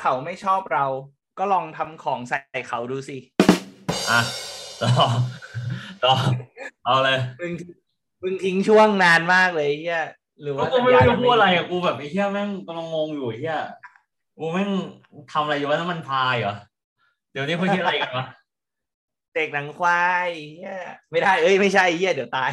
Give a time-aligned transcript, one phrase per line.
[0.00, 0.86] เขาไม่ชอบเรา
[1.38, 3.18] ก็ลองทำของใส่เขาดูสิ
[4.10, 4.20] อะ
[4.82, 4.90] ต่อ
[6.04, 6.12] ต่อ
[6.84, 7.52] เอาเลย มึง
[8.22, 10.04] มึงทิ้งช่วงนานมากเลยเฮีย
[10.42, 13.60] หรือก็ว่ากูไม่รู้สัญจะญาณพูดอะไรอะกูแบบไอ้เหี้ยแม่งกำลังงงอยู่ไอ้เหี้ย
[14.38, 14.70] กูแม่ง
[15.32, 16.56] ทำอะไรอยู่วะนั่นมันพายเหรอ
[17.32, 18.26] เดี๋ยวนี้เขาคิดอะไรกันวะ
[19.34, 20.76] เด็กหนังควายเฮีย
[21.10, 22.50] ไม่ได้เอ้ยไม่ใช่เฮียเดี๋ยวตาย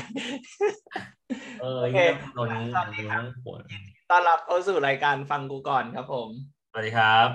[1.62, 3.62] เออโอเคเหี้ยโดนสวัสดีครับโดน
[4.10, 6.30] ต้อนรับเข้าสู่รายการฟังกูก่อนครับผม
[6.72, 7.28] สวัสดีครับ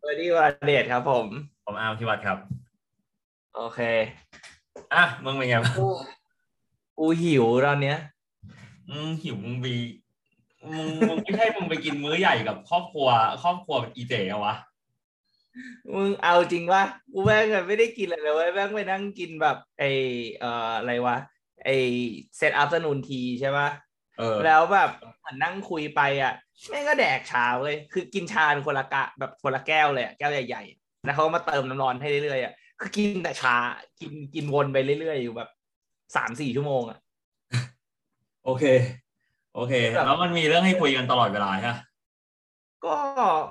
[0.00, 1.26] เบอร์ดี้วรเดชครับ ผม
[1.64, 2.38] ผมอาร์มพิวัตรครับ
[3.56, 3.80] โอเค
[4.94, 5.86] อะมึงเป็นไงบ้างกู
[6.98, 7.98] กูหิวตอนเนี้ย
[8.88, 9.66] อืมหิวมึงไป
[10.62, 13.08] มึงมึงไม่ใช่มึงไปกินมื้อใหญ่กับครอบครัว
[13.42, 14.54] ครอบครัวอีเจ๋เหรอวะ
[15.94, 19.84] มึงเอาจริงวะกูแม่งแบบไม่ได้กินอะไรเลยเว้ยแม่งไปนั่งกินแบบไอ
[20.38, 21.16] เอ่ออะไรวะ
[21.64, 21.70] ไอ้
[22.36, 23.68] เซต afternoon tea ใช่ปะ
[24.18, 26.32] เออแล้วแบบเหมือ นนั่งคุยไปอะ
[26.68, 33.54] แม่งก็แดกชาเลยคือกินชาเป็นคนละกะแบบคนละแก้วเลยอะแก้วใหญ่ๆแล้วเขาก็มาเติมน้ำร้อนให้เรื่อยๆอะคือกินแต่ชา
[34.00, 35.48] กินกินวนไปเรื่อยๆอยู่แบบ
[36.16, 36.98] สามสี่ชั่วโมงอะ
[38.44, 38.64] โอเค
[39.54, 41.76] โอเคแบบแล้วมันมีเรื่องให้คุยกันตลอดเวลาใช่ไหม
[42.86, 42.96] ก็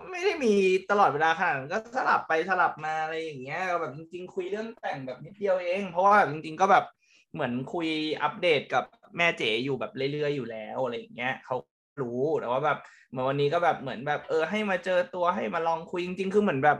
[0.09, 0.53] ไม่ได้มี
[0.91, 6.85] ตลอดเวลาขนาดนั้นก็สลับไปสลับมาอะไรอย่างเงี้ยก็แบบจริง ๆ คุยเรื่องแต่งแบบนิดเดียวเอง เพราะว่าแบบจริง ๆ ก็แบบ
[7.33, 7.87] เหมือนคุย
[8.23, 8.83] อัปเดตกับ
[9.17, 11.55] แม่เจ๋อยู่แบบเรื่อยๆอยู่แล้วอะไรอย่างเงี้ยเขา
[12.01, 12.77] รู้แต่ว่าแบบ
[13.09, 16.77] เหมือนวันนี้ก็แบบเหมือนแบบ เออ ให้มาเจอตัวให้มาลองคุยจริงๆคือเหมือนแบบ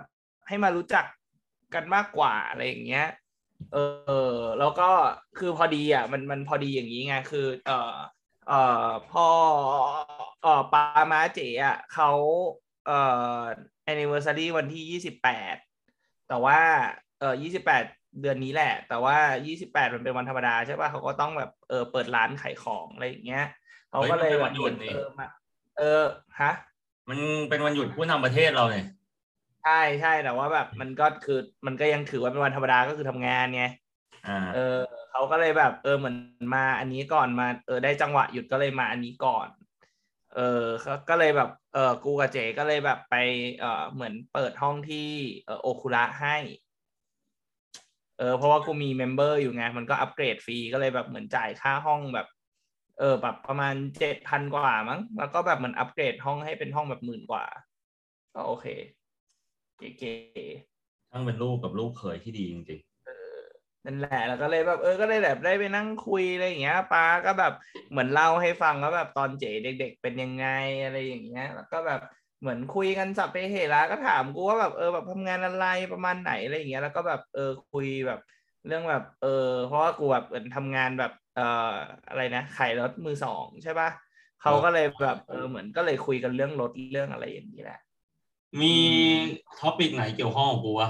[0.47, 1.05] ให้มารู้จัก
[1.73, 3.07] กันมากกว่าอะไรอย่างเงี้ย
[3.73, 3.77] เอ
[4.35, 4.89] อ แล้วก็
[5.37, 7.97] คือพอดีอะ มันมันพอดีอย่างนี้ไงคือ เออ
[8.47, 8.53] เอ
[8.87, 9.27] อพ่อ
[10.41, 12.09] เออปามาเจ๋อะเขา
[12.87, 12.99] เอ่
[13.39, 13.41] อ
[13.91, 15.55] anniversary วันที่ยี่สิบแปด
[16.27, 16.59] แต่ว่า
[17.19, 17.83] เออยี่สิบแปด
[18.21, 23.45] เดือนนี้แหละ แต่ว่ายี่สิบแปดมันเป็นวันธรรมดาใช่ป่ะเขาก็ต้องแบบเออเปิดร้านขายของอะไรอย่างเงี้ย
[23.89, 25.27] เขาก็เลยแบบเออมา
[25.77, 26.03] เออ
[26.41, 26.51] ฮะ
[27.09, 27.19] มัน
[27.49, 28.85] เป็นวันหยุดผู้นำประเทศเราเนี่ย
[29.63, 33.63] ใช่ใช่แต่ว่าแบบมันก็คือมันก็ยังถือว่าเป็นวันธรรมดาก็คือทำงานไง
[34.27, 34.79] อ่าเออ
[35.11, 36.15] เขาก็เลยแบบเออเหมือน
[36.55, 39.47] มาอันนี้ก่อนมาเออได้จังหวะหยุดก็เลยมาอันนี้ก่อน
[40.35, 43.15] เออเขาก็เลยแบบเออกูกับเจก็เลยแบบไป
[43.59, 45.09] เออเหมือนเปิดห้องที่
[45.45, 46.35] เออโอคุระให้
[48.19, 52.27] เออเพราะว่ากูมี member อยู่ไงมันก็อัปเกรดฟรีก็เลยแบบเหมือนจ่ายค่าห้องแบบ
[52.99, 57.45] เออแบบประมาณเจ็ดพันกว่ามั้งแล้วก็แบบเหมือนอัปเกรดห้องให้เป็นห้องแบบหมื่นกว่า
[58.35, 58.65] ก็โอเค
[59.77, 62.81] เก๋ๆทั้งเป็นลูกกับลูกเขยที่ดีจริง
[63.85, 67.53] นั่นแหละแล้วก็เลยแบบเออก็เลยแบบได้ไปนั่งคุยอะไรอย่างเงี้ยป้าก็แบบ
[67.91, 70.47] เหมือนเล่าให้ฟังว่าแบบตอนเจเด็ก ๆ เป็นยังไง
[70.83, 72.01] อะไรอย่างเงี้ย แล้วก็แบบ
[72.39, 78.19] เหมือนคุยกันสับไปเหระก็ถามกูว่าแบบเออแบบทำงานอะไรประมาณไหนอะไรอย่างเงี้ยแล้วก็แบบเออคุยแบบ
[78.67, 81.73] เรื่องแบบเออเพราะว่ากูแบบเหมือนทำงานแบบเอ่อ
[82.09, 83.89] อะไรนะขายรถมือสองใช่ปะ
[84.41, 88.73] เขาก็เลยแบบเออเหมือนก็เลยคุยกันเรื่องรถเรื่องอะไรอย่างนี้แหละๆมี
[89.59, 90.89] ท็อปิกไหนเกี่ยวข้องกับกูวะ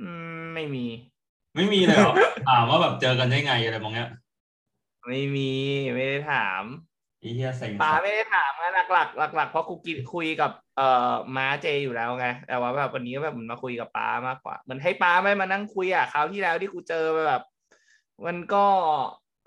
[0.00, 0.08] อื
[0.40, 0.86] มไม่มี
[1.54, 2.14] ไม่มีเลยเหรอ
[2.48, 4.10] ถามว่าแบบเจอกันได้ไงอะไรมองเงี้ย
[5.06, 5.52] ไม่มี
[5.94, 17.42] ไม่ได้ถามไอ้เหี้ยเซ็งป้าไม่ได้ถามนะหลักๆหลักๆเพราะกูกินคุยกับเอ่อม้าเจอยู่แล้วไงแต่ว่าแบบวันนี้ก็แบบเหมือนมาคุยกับป้ามากกว่าเหมือนให้ป้าไม่มานั่งคุยอะคราวที่แล้วที่กูเจอแบบ
[18.26, 18.64] มันก็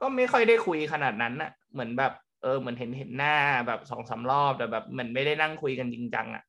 [0.02, 3.36] ก็ไม่ค่อยได้คุยขนาดนั้นอะ เหมือนแบบเออเหมือนเห็นเห็นหน้า
[3.68, 6.44] แบบสองสามรอบแต่แบบเหมือนไม่ได้นั่งคุยกันจริงจังอะ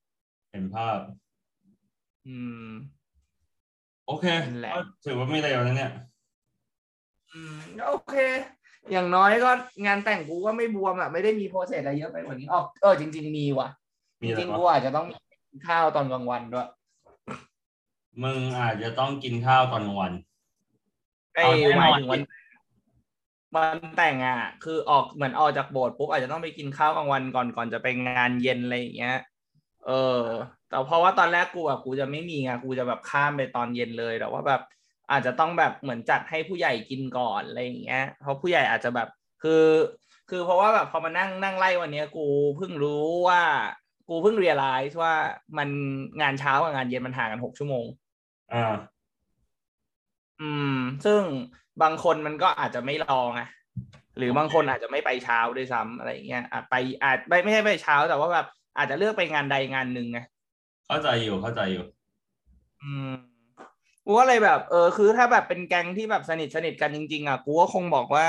[0.53, 0.99] เห็นภาพ
[2.27, 2.37] อื
[2.67, 2.71] ม
[4.07, 5.93] โอเคนั่นแหละก็ถือว่าไม่เลวนะเนี่ย
[7.33, 8.17] อืมก็โอเค
[8.93, 9.51] อย่างน้อยก็
[9.87, 13.69] งานแต่งกูก็ไม่บวมอะไม่ได้มีโปรเซสอะไรเยอะไปกว่านี้อ๋อเออจริง ๆ มีว่ะ
[14.23, 15.07] มีจอะไรริงๆวะกูอาจจะต้อง
[15.53, 16.69] มีข้าวตอนกลางวันด้วย
[18.23, 20.13] มึงอาจจะต้องกินข้าวตอนกลางวัน
[21.35, 22.21] ไอ้เอาแน่นอนหมายถึงวัน
[23.57, 29.17] วันแต่งอะ คือออกเหมือนออกจากโบสถ์ปุ๊บอาจจะต้องไปกินข้าวกลางวันก่อนก่อนจะไปงานเย็นอะไรอย่างเงี้ย
[29.87, 29.91] เอ
[30.21, 30.23] อ
[30.69, 34.61] แต่เพราะว่าตอนแรกกูอะกูจะไม่มีไงกูจะแบบข้ามไปตอนเย็นเลยแต่ว่าแบบ
[35.11, 39.09] อาจจะต้องแบบเหมือนจัดให้ผู้ใหญ่กินก่อนอะไรอย่างเงี้ย เพราะผู้ใหญ่อาจจะแบบ
[39.43, 39.65] คือ
[40.31, 43.43] คือเพราะว่าแบบพอมานั่งนั่งไล่วันเนี้ยกูเพิ่งรู้ว่า
[44.09, 45.15] กูเพิ่งเรียลไลซ์ว่า
[45.59, 45.69] มัน
[46.23, 47.87] งานเช้ากับงานเย็นมันห่างกันหกชั่วโมง
[48.53, 48.75] อ่า
[50.43, 51.21] อืม ซึ่ง
[51.83, 53.43] บางคนมันก็อาจจะไม่รอไง
[54.17, 58.47] หรือบางคนอาจจะไม่ไปเช้าด้วยซ้ำอะไรอย่างเงี้ยอาจไปอาจไม่ไม่ใช่ไปเช้าแต่ว่าแบบ
[58.77, 60.19] อาจจะเลือกไปงานใดงานหนึ่งไง
[60.87, 61.85] เข้าใจอยู่เข้าใจอยู่
[62.83, 63.13] อืม
[64.05, 68.27] กูก็เลยแบบเออคือถ้าแบบเป็นแก๊งที่แบบสนิทสนิทกันจริงๆอะกูก็คงบอกว่า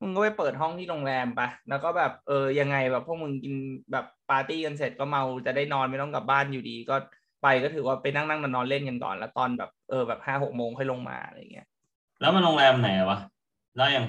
[0.00, 3.54] มึงก็ไปเปิดห้องที่โรงแรมไปะแล้วก็แบบเออยังไงแบบพวกมึงกิน
[3.92, 6.96] แบบปาร์ตี้กันเสร็จก็เมาจะได้นอนไม่ต้องกลับบ้านอยู่ดี ก็
[7.42, 11.66] ไปก็ถือว่าไปนั่งนั่งนอนนอนเล่นกันก่อน แล้วตอนแบบเออแบบห้าหกโมงค่อยลงมาอะไรอย่างเงี้ย
[12.20, 13.18] แล้วมันโรงแรมไหนวะ
[13.76, 14.06] ได้ยัง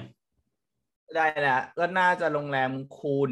[1.16, 3.30] ได้แล้วก็น่าจะโรงแรมคูน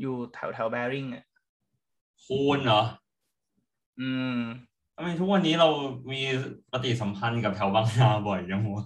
[0.00, 1.24] อยู่แถวแถวแบริ่งอะ
[2.24, 2.82] คูณเหรอ
[4.00, 4.38] อืม
[4.98, 5.68] ทำไมทุกวันนี้เรา
[6.12, 6.20] มี
[6.72, 8.84] ปฏิสัมพันธ์กับแถวบางนาบ่อยจังวะ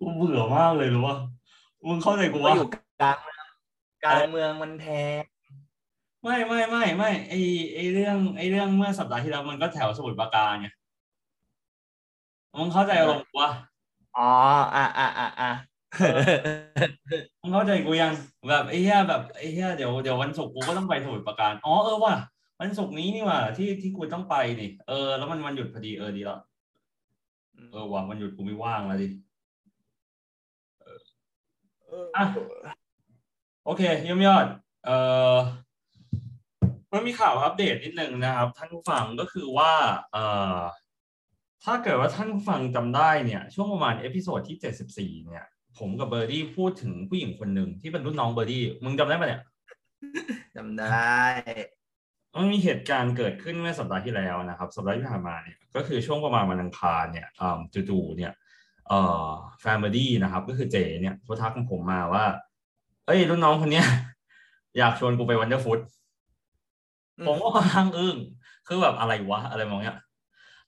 [0.00, 1.16] กูเบื่อมากเลยรู้ป่ะ
[1.88, 2.68] มึงเข้าใจกูก็ว่าอยู่
[3.02, 3.44] กลางเมือง
[4.04, 4.84] กลางเมืองมันแพ
[5.20, 5.22] ง
[6.22, 7.34] ไม่ไม่ไม่ไม่ไอ
[7.74, 10.68] ไอเรื่องไอเรื่องเมื่อสัปดาห์ที่แล้วมันก็แถวสมุทรปราการไง
[12.58, 13.50] มึงเข้าใจอารมณ์กูวะ
[14.18, 14.30] อ๋อ
[14.76, 15.50] อะอะอะอะ
[17.42, 18.12] มึงเข้าใจกูยัง
[18.48, 22.14] แบบไอ้เหี้ยแบบไอ้เหี้ยเดี๋ยวเดี๋ยววันศุกร์กูก็ต้องไปสมุทรปราการอ๋อเออว่ะ
[22.60, 26.40] วันศุกร์นี้นี่ว่ะที่ที่กูต้องไปนี่เออแล้วมันวันหยุดพอดีเออดีแล้ว
[27.70, 29.08] เออว่ะวันหยุดกูไม่ว่างแล้วดิ
[32.16, 32.24] อะ
[33.64, 34.46] โอเคเยี่ยมยอด
[34.84, 34.96] เอ่
[35.34, 35.36] อ
[36.92, 39.72] มันมีข่าวอัปเดตนิดนึงนะครับ ท่านผู้ฟังก็คือว่า
[40.12, 40.24] เอ่
[40.56, 40.60] อ
[41.64, 45.46] ถ้าเกิดว่าท่านผู้ฟังจำได้เนี่ย ช่วงประมาณ episode ที่เจ็ดสิบสี่เนี่ย
[45.78, 49.42] ผมกับเบอร์ดี้พูดถึงผู้หญิงคนหนึ่งที่เป็นรุ่นน้องเบอร์ดี้มึงจำได้ปะเนี่ย
[50.56, 51.20] จำได้
[52.36, 57.58] มันมีเหตุการณ์เกิดขึ้นเมื่อสัปดาห์ที่แล้วนะครับ สัปดาห์ที่ผ่านมาเนี่ยก็คือช่วงประมาณวันอังคารเนี่ยอ่า
[57.90, 58.32] จู่ๆเนี่ย
[58.88, 59.26] เอ่อ
[59.60, 62.24] แฟนเบอร์ดี้นะครับ ก็คือเจเนี่ยเขาทักผมมาว่า
[63.06, 63.86] เอ้ยรุ่นน้องคนเนี้ย
[64.78, 65.80] อยากชวนกูไป Wonderfruit
[67.18, 68.16] อืมผมก็ค่อนข้างอึ้ง
[68.68, 69.98] คือแบบอะไรวะ อะไรมองเนี้ย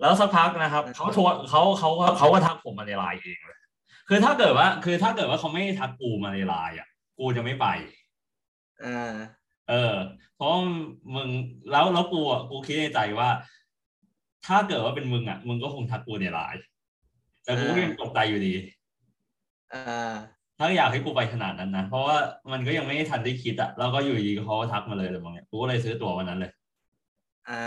[0.01, 3.59] แล้วสักพักนะครับอืมเขาชวนเขาเขาเขาก็ทักผมมาในไลน์เองเลย
[4.09, 6.89] คือถ้าเกิดว่า คือถ้าเกิดว่าเขาไม่ทักกูมาในไลน์อะ
[7.19, 7.67] กูจะไม่ไป
[8.85, 9.15] อ่า
[9.69, 9.95] เออ
[10.37, 10.51] เพราะ
[11.15, 11.29] มึง
[11.71, 13.29] แล้วแล้วกูอะกูคิดในใจว่า
[14.47, 16.65] ถ้าเกิดว่าเป็นมึงอะ มึงก็คงทักกูในไลน์
[17.45, 18.55] แต่กูก็ยังตกใจอยู่ดี
[19.75, 20.15] อ่า
[20.59, 22.17] ถ้าอยากให้กูไปขนาดนั้นนะ เพราะว่า
[22.53, 26.53] มันก็ยังไม่ทันได้คิดอะแล้วก็อยู่ดีๆเขาก็ทักมาเลยเลยมองเนี้ยกูก็เลยซื้อตั๋ววันนั้นเลย
[27.49, 27.63] อ่า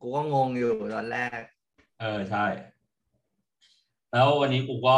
[0.00, 1.40] กูก็งงอยู่ตอนแรก
[2.00, 2.46] เออใช่
[4.12, 4.96] แล้ววันนี้กูก็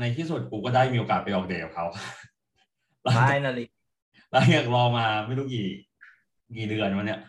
[0.00, 1.86] ในที่สุดกูก็ได้มีโอกาสไปออกเดทกับเขา
[3.02, 3.64] หลังจาก finally
[4.34, 5.68] หลังจากรอมาไม่รู้กี่
[6.56, 7.20] กี่เดือนวันเนี้ย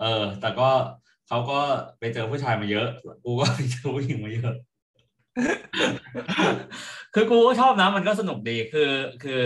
[0.00, 0.68] เออ แต่ก็
[1.28, 1.58] เขาก็
[1.98, 2.88] ไปเจอผู้ชายมาเยอะ
[3.24, 4.54] กูก็ไปเจอผู้หญิงมาเยอะ
[7.14, 8.90] คือกูก็ชอบนะมันก็สนุกดีคือ
[9.22, 9.42] คือ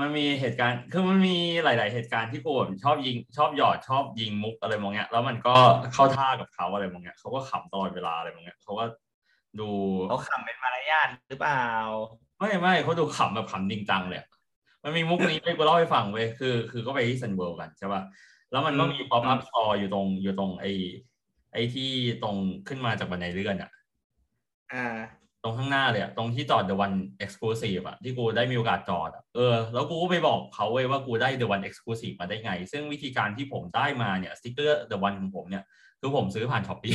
[0.00, 5.54] มันมีเหตุการณ์คือมันมีหลาย ๆ เหตุการณ์ที่กูแบบชอบยิง ชอบหยอดชอบยิงมุกอะไรมองเงี้ย แล้วมันก็
[5.94, 8.84] เข้าท่ากับเขาอะไรมองเงี้ยเขาก็ขำตลอดเวลาอะไรมองเงี้ยเขาก็
[9.60, 9.68] ดู
[10.08, 11.62] เขาขำเป็นมารยาทหรือเปล่า
[12.38, 14.28] ไม่ไม่เขาดูขำแบบขำจริงจังเลยอะ
[14.88, 18.02] มันมีมุกนี้ไปกูเล่าให้ฟังเว้ยคือ คือก็ไปที่เซ็นทรัลเวิลด์กันใช่ป่ะ
[18.50, 20.72] แล้วมันก็มี pop-up store อยู่ตรงอยู่ตรงไอ้
[21.52, 21.90] ไอ้ที่
[22.22, 22.36] ตรง
[22.68, 23.70] ขึ้นมาจากบันไดเลื่อนอะ
[24.72, 24.96] อ่า
[25.42, 35.64] ตรงข้างหน้าเลยอะตรงที่จอด The One Exclusive อะที่กูได้มีโอกาสจอดอะเออแล้วกูก็ไปบอกเขาเว้ยว่ากูได้ The One Exclusive มาได้ไง ซึ่งวิธีการที่ผมได้มาเนี่ยสติกเกอร์ The One ของผมเนี่ย
[36.00, 36.94] คือผมซื้อผ่านช้อปปี้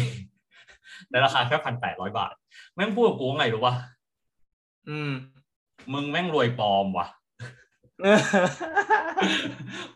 [1.12, 2.34] ในราคาแค่พันแปดร้อยบาท
[2.76, 3.74] แม่งพูดกับกูว่าไงรู้ป่ะ
[4.90, 5.12] อืม
[5.94, 7.08] มึงแม่งรวยปลอมว่ะ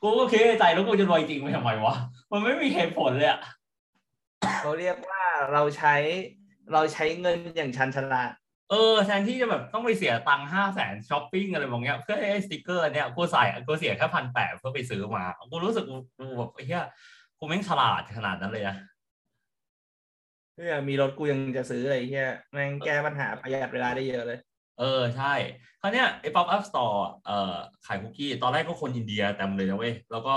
[0.02, 1.96] กูก็คิดในใจแล้วกูจะรวยจริงไปทำไมวะ
[2.32, 3.40] มันไม่มีเหตุผลเลยอะ
[4.62, 5.24] เขาเรียกว่า
[5.54, 5.96] เราใช้
[6.74, 8.32] เราใช้เงินอย่างชันฉลาด
[8.72, 16.84] เออแทนที่จะแบบต้องไปเสียตังค์ห้าแสนช้อปปิ้งอะไรแบบเนี้ยเพื่อให้ไอ้สติกเกอร์ เนี่ยกูใส่กูเสียแค่พันแปดเพื่อไปซื้อมากูรู้สึกกูกูแบบไอ้เหี้ย
[17.40, 18.76] กูแม่งฉลาดขนาดนั้นเลยนะ
[20.54, 24.40] เพื่อมีรถกูยังจะซื้ออะไรเงี้ยแม่งแก้ปัญหาประหยัดเวลาได้เยอะเลย
[24.80, 25.34] เออใช่
[25.82, 27.56] คราวเนี้ยไอ้ pop up store เอ่อ
[27.86, 30.36] ขายคุกกี้ ตอนแรกก็คนอินเดียเต็มเลยนะเว้ย แล้วก็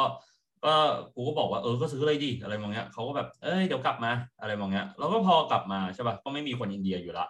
[0.64, 0.74] ก็
[1.14, 7.26] กูก็บอกว่าเออก็ซื้อเลยดิอะไรมองเงี้ยเขาก็แบบเอ้ยเดี๋ยวกลับมาอะไรมองเงี้ยแล้วก็พอกลับมาใช่ป่ะก็ไม่มีคนอินเดียอยู่ละ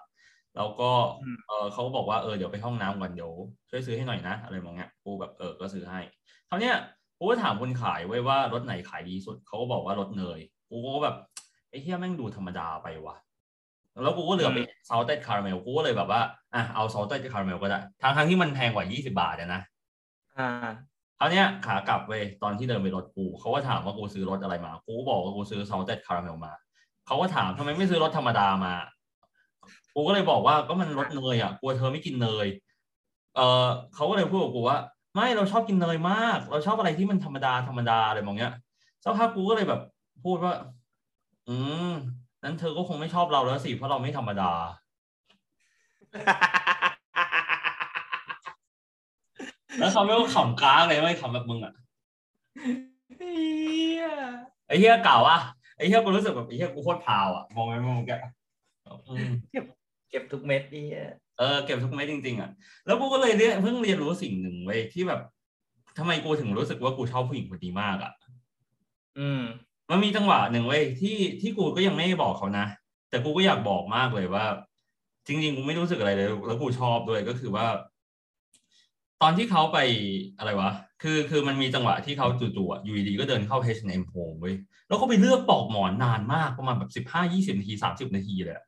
[0.56, 0.90] แล้วก็
[1.22, 3.32] อืมเออเขาก็บอกว่าเออเดี๋ยวไปห้องน้ำก่อนเดี๋ยว
[3.70, 6.00] ช่วยซื้อให้หน่อยนะ อะไรมองเงี้ยกูแบบเออก็ซื้อให้
[6.48, 6.74] คราวเนี้ย
[7.18, 11.16] กูก็ถามคนขายไว้ยว่ารถไหนขายดีสุดเขาก็บอกว่ารถเนยกูก็แบบ
[11.70, 13.16] ไอ้เหี้ยแม่งดูธรรมดาไปว่ะ
[14.02, 16.20] แล้วกูก็เหลือไปซ a ลเต็ดคาราเมลกูก็เลยแบบว่า
[16.54, 19.60] อะเอาซ a ลเต็ดคาราเมลก็ได้ทางทางๆที่มันแพงกว่า20บาทอะนะ
[20.38, 20.68] อ่า
[21.18, 26.52] คราวเนี้ยขากลับเว้ยตอนที่เดินไปรถกูเขาก็ถามว่ากูซื้อรถอะไรมา กูก็บอกว่ากูซื้อซ a ลเต็ดคาราเมลมา
[27.06, 28.74] เขาก็ถามทำไมไม่ซื้อรถธรรมดามา
[29.94, 32.46] กูก็เลยบอกว่าก็มันรสเนยอะกลัวเธอไม่กินเนย
[33.36, 34.78] เออเขาก็เลยพูดกับกูว่า
[35.14, 38.52] ไม่เราชอบกินเนยมาก เราชอบอะไรที่มันธรรมดาธรรมดาอะไรมองเงี้ย
[39.04, 39.80] สักพักกูก็เลยแบบ
[40.24, 40.54] พูดว่า
[41.48, 41.56] อื
[41.90, 41.92] ม
[42.44, 44.52] นั้นเธอก็คงไม่ชอบเราแล้วสิ เพราะเราไม่ธรรมดา
[49.78, 51.72] แล้วเขาไม่ก็ขำก้างเลยไม่ขำแบบมึงอะ
[53.16, 54.04] เหี้ย
[54.66, 55.40] ไอ้เหี้ยเก่าอะ
[55.76, 58.12] ไอ้เหี้ยกูรู้สึกแบบไอ้เหี้ยกูโคตรพาวอะมองไปมองแก
[59.08, 60.86] อืมเก็บทุกเม็ดนี่
[61.38, 62.50] เออเก็บทุกเม็ดจริงๆอะ
[62.86, 65.20] แล้วกูก็เลยเรียนเพิ่งเรียนรู้สิ่งหนึ่งเว้ยที่แบบ
[65.98, 68.12] ทำไมกูถึงรู้สึกว่ากูชอบผู้หญิงคนนี้มากอะ
[69.18, 69.42] อืม
[69.90, 72.66] มันมีจังหวะหนึ่งเว้ยที่ที่กูก็ยังไม่ได้บอกเขานะ
[73.10, 74.44] แต่กูก็อยากบอกมากเลยว่า
[75.26, 77.66] จริง ๆ กูไม่รู้สึกอะไรเลย แล้วกูชอบด้วยก็คือว่า
[79.22, 79.78] ตอนที่เขาไป
[80.38, 80.70] อะไรวะ
[81.02, 84.54] คือคือมันมีจังหวะที่เขาจู่ๆอะอยู่ดีๆก็เดินเข้า H&M Home เว้ย
[84.88, 88.66] แล้วก็ไปเลือกปลอกหมอนนานมากประมาณแบบสิบห้ายี่สิบนาทีสามสิบนาทีเลยอะ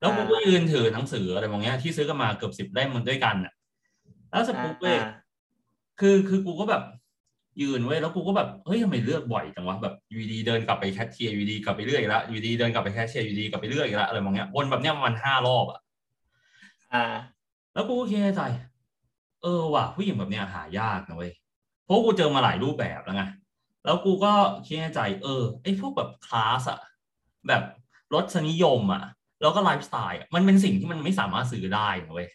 [0.00, 3.52] แล้วกูก็ยืนถือหนังสืออะไรบางอย่างที่ซื้อกันมาเกือบสิบเล่มมันด้วยกันอะ
[4.30, 5.10] แล้วเสร็จปุ๊บเว้ยอ่า
[6.00, 6.82] คือคือกูก็แบบ
[7.60, 15.80] ยืนเว้ยแล้วกูก็แบบเฮ้ยทำไมเลือกบ่อยจังวะแบบอยูดีเดินกลับไปแคชเชียร์อยูดีกลับไปเรื่อยอีกแล้วอยูดีเดินกลับไปแคชเชียร์อยูดีกลับไปเรื่อยอีกแล้วอะไรบางอย่างวนแบบเนี้ยประมันห้ารอบอะ
[16.94, 17.04] อ่า
[17.74, 18.42] แล้วกูก็คิดในใจ
[19.42, 21.32] เออว่ะผู้หญิงแบบเนี้ยหายากนะเว้ย
[21.84, 23.24] เพราะกูเจอมาหลายรูปแบบแล้วไง
[23.84, 24.32] แล้วกูก็
[24.66, 26.80] คิดในใจ เออไอ้พวกแบบคลาสอะ
[27.48, 27.62] แบบ
[28.14, 29.04] รสนิยมอะ
[29.40, 32.28] แล้วก็ไลฟ์สไตล์อะมันเป็นสิ่งที่มันไม่สามารถซื้อได้นะเว้ย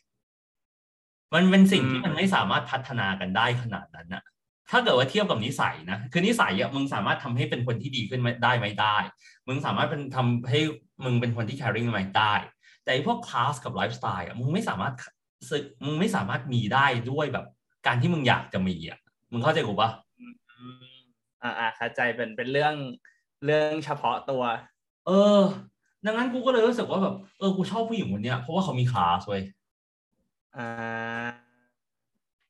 [1.34, 4.24] มันเป็นสิ่งที่มันไม่สามารถพัฒนากันได้ขนาดนั้นนะ
[4.70, 8.98] ถ้าเกิดว่าเทียบกับนิสัยนะคือนิสัยอะมึงสามารถทำให้เป็นคนที่ดีขึ้นได้ไหมได้
[9.48, 10.60] มึงสามารถเป็นทำให้
[11.06, 12.34] มึงเป็นคนที่ caring ไหมได้
[12.84, 14.94] แต่ไอ้พวกคลาสกับไลฟ์สไตล์อะมึงไม่สามารถ
[15.50, 17.46] สึกมึงไม่สามารถมีได้ด้วยแบบ
[17.88, 19.00] การที่มึงอยากจะมีอะ
[19.32, 20.34] มึงเข้าใจกูปะอืม
[21.44, 22.74] อ่าอ่าเข้าใจเป็นเป็นเรื่อง
[23.46, 24.44] เรื่องเฉพาะตัว
[25.08, 25.42] เออ
[26.06, 29.44] ดังนั้นกูก็เลยรู้สึกว่าแบบเออกูชอบผู้หญิงคนเนี้ยเพราะว่าเขามีคลาสเว้ย
[30.58, 30.68] อ่า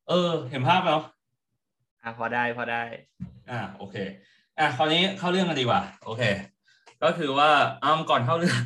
[0.09, 1.01] เออ เห็นภาพแล้ว
[2.07, 2.83] อ่าพอได้พอได้
[3.51, 3.95] อ่าโอเค
[4.59, 6.23] อะคราวนี้เข้าเรื่องกันดีกว่า โอเค
[7.03, 7.49] ก็คือว่า
[7.83, 8.59] อ้าก่อนเข้าเรื่อง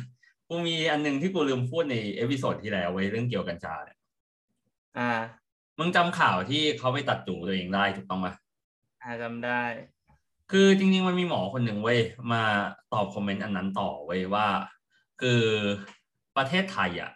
[0.48, 3.98] กูมีอันหนึ่งที่กูลืมพูดใน episode ที่แล้วเว้ยเรื่องเกี่ยวกับกัญชาเนี่ย
[4.98, 5.10] อ่า
[5.78, 8.34] มึงจำข่าวที่เขาไปตัดจู๋ตัวเองได้ถูกต้องปะ
[9.02, 9.62] อ่าจำได้
[10.50, 12.00] คือจริงๆมันมีหมอคนหนึ่งเว้ย
[12.32, 12.42] มา
[12.92, 14.46] ตอบคอมเมนต์อันนั้นต่อเว้ยว่า
[15.20, 15.42] คือ
[16.36, 17.12] ประเทศไทยอะ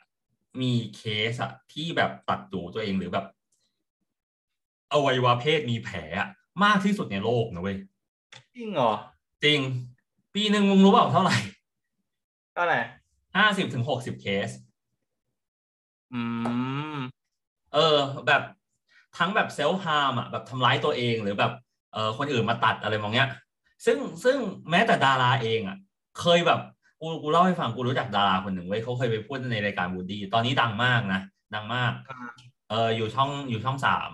[0.60, 1.02] มีเค
[1.32, 3.26] สอะที่แบบตัดจู๋ตัวเองหรือแบบ
[4.92, 6.28] อวัยวะเพศมีแผลอะ
[6.64, 7.76] มากที่สุดในโลกนะเว้ย
[8.54, 8.92] จริงเหรอ
[9.44, 9.60] จริง
[10.34, 11.36] ปีหนึ่งมึงรู้เปล่าเท่าไหร่
[12.56, 12.74] ก็ไหน
[13.36, 14.50] ห้าสิบถึงหกสิบเคส
[16.12, 16.22] อื
[16.94, 16.96] ม
[17.74, 18.42] เออ แบบ
[19.18, 21.52] ทั้งแบบ self-harm อะแบบทำร้ายตัวเองหรือแบบ
[21.92, 23.28] เออคนอื่นมาตัดอะไรมองเนี้ย
[23.86, 24.36] ซึ่งซึ่ง
[24.70, 25.76] แม้แต่ดาราเองอะ
[26.20, 26.60] เคยแบบ
[27.00, 31.20] กูกูเล่าให้ฟังกูรู้จักดาราคนหนึ่งเว้ยเขาเคยไปพูดในรายการบูดี้ตอนนี้ดังมากนะ
[31.54, 32.32] ดังมากอ่า
[32.70, 34.10] เอออยู่ช่องอยู่ช่องสาม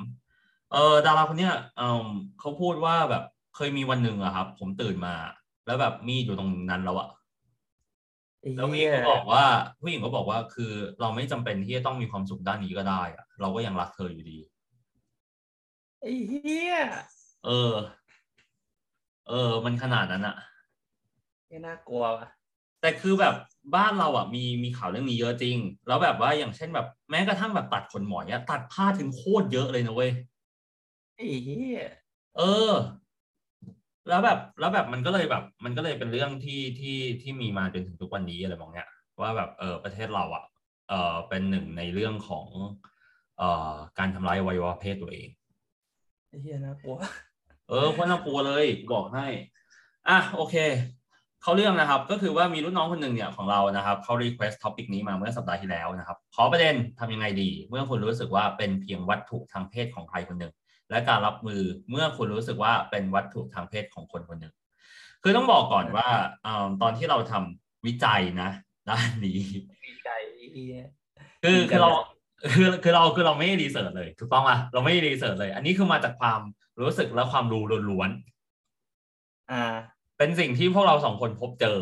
[0.73, 2.07] เออดาราคนเนี้ยเออ
[2.41, 3.23] เขาพูดว่าแบบ
[3.57, 5.15] เคยมีวันหนึ่งอะครับ ผมตื่นมา
[5.67, 7.09] แล้วแบบมีดอยู่ตรงนั้นแล้วอะ
[8.57, 9.45] แล้วผู้หญิงก็บอกว่า
[9.81, 14.39] ผู้หญิงก็บอกว่าคือเราไม่จำเป็นที่จะต้องมีความสุขด้านนี้ก็ได้อะเราก็ยังรักเธออยู่ดี
[16.01, 16.77] ไอ้เหี้ย
[17.47, 17.75] เออ
[19.29, 20.37] เออ มันขนาดนั้นอะ
[21.49, 22.27] ไม่น่ากลัวว่ะ
[22.81, 23.35] แต่คือแบบ
[23.77, 30.11] บ้านเราอะมีมีข่าวเรื่องนี้เยอะจริง แล้วแบบว่าอย่างเช่นแบบแม้กระทั่งแบบตัดขนหมอยอะตัดผ้าถึงโคตรเยอะเลยนะเว้ย
[31.17, 31.83] ไอ้เหี้ย
[32.39, 32.73] เออ
[34.09, 38.91] แล้วแบบ แล้วแบบมันก็เลยแบบ มันก็เลยเป็นเรื่องที่ที่ที่มีมาจนถึงทุกวันนี้อะไรบางอย่าง
[39.21, 40.45] ว่าแบบเออประเทศเราอะ
[40.89, 42.47] เออเป็นหนึ่งในเรื่องของ
[43.39, 45.29] เอ่อการทำร้ายอวัยวะเพศตัวเอง
[46.29, 46.97] ไอ้เหี้ยน่ากลัว
[47.69, 49.27] เออคนน่ากลัวเลยบอกให้
[50.09, 50.57] อะโอเค
[51.43, 60.53] เขาเรื่องนะครับ ก็คือว่ามีรุ่นน้องคนหนึ่งเนี่ยของเรานะครับเขา request topic นี้มาเมื่อสัปดาห์ที่แล้วนะครับ ขอประเด็นทำยังไงดี เมื่อคุณรู้สึกว่าเป็นเพียงวัตถุทางเพศของใครคนหนึ่ง
[60.93, 64.55] และการรับมือเมื่อคุณรู้สึกว่าเป็นวัตถุทางเพศของคนคนหนึ่ง
[65.23, 66.09] คือต้องบอกก่อนว่า
[66.43, 68.51] เอ่อตอนที่เราทำวิจัยนะ
[68.89, 69.41] ด้านนี้
[69.85, 70.89] ดีใจไอ้เหี้ย
[71.45, 72.07] คือดีจัคืองเราเลย
[72.55, 76.41] คือคือเราคือเราไม่ได้ research เลย ถูกต้องป่ะเราไม่ได้ research เลย อันนี้คือมาจากความ
[76.81, 79.75] รู้สึกและความรู้ล้วนๆอ่า
[80.19, 81.79] เป็นสิ่งที่พวกเราสองคนพบเจอ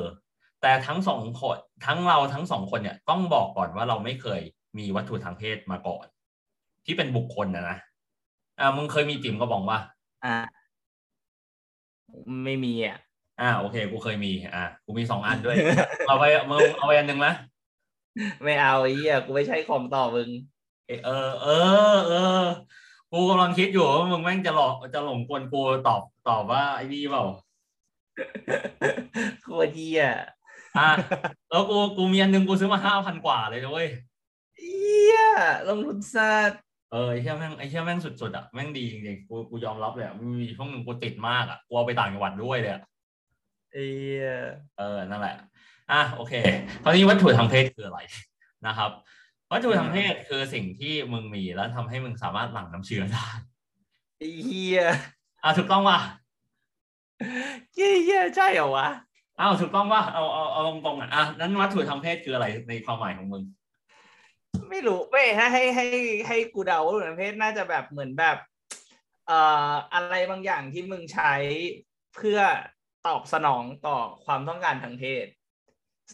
[0.62, 4.40] แต่ทั้งสองคนทั้งเราทั้งสองคนเนี่ยต้องบอกก่อนว่าเราไม่เคย
[4.78, 6.06] มีวัตถุทางเพศมาก่อน
[6.86, 7.78] ที่เป็นบุคคลนะนะ
[8.60, 9.78] อ่ามึงเคยมีจิ๋มก็บอกว่า
[10.24, 10.36] อ่า
[12.44, 12.98] ไม่มีอะ
[13.40, 15.56] อ่า โอเค กูเคยมี อ่ากูมีสองอันด้วย
[16.06, 17.28] เอาไปมึงเอาไปอันหนึ่งไหม
[18.42, 20.28] ไม่เอาไอ้เหี้ยกูไม่ใช่คอมต่อมึง
[20.86, 21.48] เออเออ เอ
[21.94, 22.12] อ เอ
[22.42, 22.44] อ
[23.12, 27.24] กูกำลังคิดอยู่ว่ามึงแม่งจะหลอกจะหลงกวนกูตอบตอบว่าไอ้นี่เปล่า
[29.42, 30.02] โคตรเหี้ย
[30.78, 30.90] อะ
[31.50, 33.88] แล้วกูกูมีอันหนึ่งกูซื้อมาห้าพันกว่าเลยนะเว้ย
[34.58, 35.20] เหี้ย
[35.68, 36.52] ลงทุนซาด
[36.92, 42.82] เออไอ้เชี่ยแม่งไอ้เชี่ยแม่งสุดๆอะแม่งดีจริงๆกูกูยอมรับเลยอะมีช่วงหนึ่งกูติดมากอะกูเอาไปต่างจังหวัดด้วยเลยอะ
[43.72, 44.30] ไอ้เหี้ย
[44.78, 45.36] เออนั่นแหละ
[45.92, 46.34] อะโอเค
[46.82, 48.00] คราวนี้วัตถุทางเพศคืออะไร
[48.66, 48.90] นะครับ
[49.50, 53.26] วัตถุทางเพศคือสิ่งที่มึงมีแล้วทำให้มึงสามารถหลั่งน้ำเชื้อได้
[54.18, 54.82] ไอ้เหี้ย
[55.42, 55.98] อะถูกต้องป่ะ
[57.72, 58.88] เหี้ยเหี้ยใช่เหรอวะ
[59.40, 63.42] อ้าวถูกต้องป่ะเอาเอาเอาตรงๆอะอะนั้นวัตถุทางเพศคืออะไรในความหมายของมึง
[64.70, 65.86] ไม่รู้ไม่ให้ให้ให้
[66.28, 68.36] ให้กูเดาว่าประเภทน่าจะแบบเหมือนแบบ
[69.26, 69.38] เอ่
[69.70, 71.34] ออะไรบางอย่างที่มึงใช้
[72.16, 72.38] เพื่อ
[73.06, 75.26] ตอบสนองต่อความต้องการทางเพศ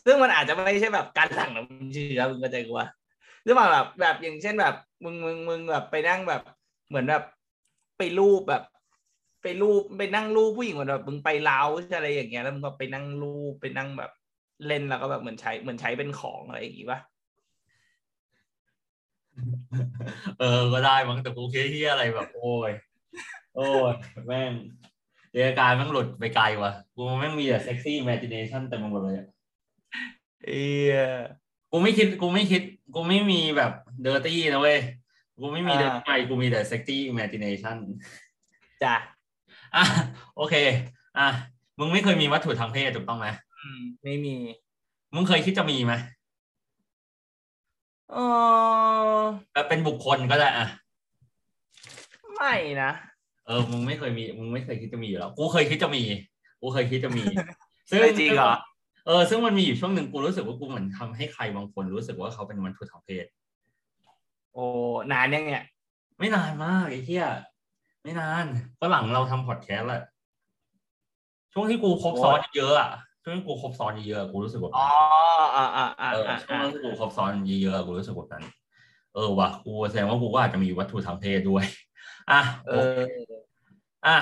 [0.05, 2.89] ซึ่งมันอาจจะไม่ใช่แบบการหลั่งน้ำเชื้อมึงเข้าใจกูว่า
[3.45, 6.43] ซึ่งแบบแบบอย่างเช่นแบบ มึงมึงมึงแบบไปนั่งแบบ
[6.89, 7.25] เหมือนแบบ
[7.99, 8.63] ไปรูปแบบ
[9.43, 11.61] ไปรูปไปนั่งรูปผู้หญิงเหมือนแบบมึงไปเล้า
[11.97, 14.11] อะไรอย่างเงี้ยแล้วมึงก็ไปนั่งรูปไปนั่งแบบ
[14.67, 17.01] เล่นแล้วก็แบบเหมือนใช้เหมือนใช้เป็นของอะไรอย่างงี้ป่ะ
[20.41, 22.71] เออ ก็ได้มั้งแต่กูคิดที่อะไรแบบ โอ้ย
[23.55, 23.93] โอ้ย
[24.27, 24.53] แม่ง
[25.33, 29.27] เรียการแม่งหลุดไปไกลว่ะ กูแม่งมีแต่เซ็กซี่ i ม g จิเนชันเต็มไปหมดเลยอะ
[30.47, 30.63] เอี
[30.93, 30.97] ย
[31.73, 32.63] กูไม่คิด กูไม่คิด
[32.95, 34.79] กูไม่มีแบบ dirty นะเว้ย
[35.41, 37.77] กูไม่มี dirty กูมีแต่เซ็กซี่ i ม g จิเนชัน
[38.83, 38.95] จ้ะ
[39.75, 39.85] อะ
[40.37, 40.55] โอเค
[41.19, 41.29] อะ
[41.79, 43.27] มึงไม่เคยมีวัตถุทางเพศถูกต้องไหม
[43.61, 44.37] อืมไม่มี
[45.15, 45.95] มึงเคยคิดจะมีไหม
[48.13, 48.17] เอ
[49.17, 49.21] อ
[49.53, 50.69] แบบเป็นบุคคลก็ได้อะ
[52.35, 52.91] ไม่นะ
[53.47, 56.03] เออ มึงไม่เคยมี มึงไม่เคยคิดจะมีอยู่แล้ว กูเคยคิดจะมี
[56.61, 57.23] กูเคยคิดจะมี
[57.89, 58.53] ซึ่งไม่จริงเหรอ
[59.07, 63.27] เออ ซึ่งมันมีอยู่ช่วงหนึ่งกูรู้สึกว่ากูเหมือนทำให้ใครบางคนรู้สึกว่าเขาเป็นวัตถุทางเพศ
[64.53, 64.65] โอ้
[65.13, 65.65] นานยังเนี่ย
[66.19, 67.27] ไม่นานมากไอ้เหี้ย
[68.03, 68.47] ไม่นาน
[68.81, 70.03] ก็หลังเราทำพอดแคสต์แหละ
[71.53, 72.91] ช่วงที่กูครบซ้อนเยอะๆอะ
[73.29, 74.91] ช่วงที่กูครบซ้อนเยอะๆกูรู้สึกแบบอ๋นั้อน
[75.57, 78.45] อ่าอ่าอ่าเอออ่าช่วงที่กูครบซ้อนเยอะๆกูรู้สึกแบบนั้น
[79.15, 81.65] เออว่ะกูแสดงว่ากูก็อาจจะมีวัตถุทางเพศด้วย
[82.31, 82.99] อะเอโอเค
[84.07, 84.19] ออะ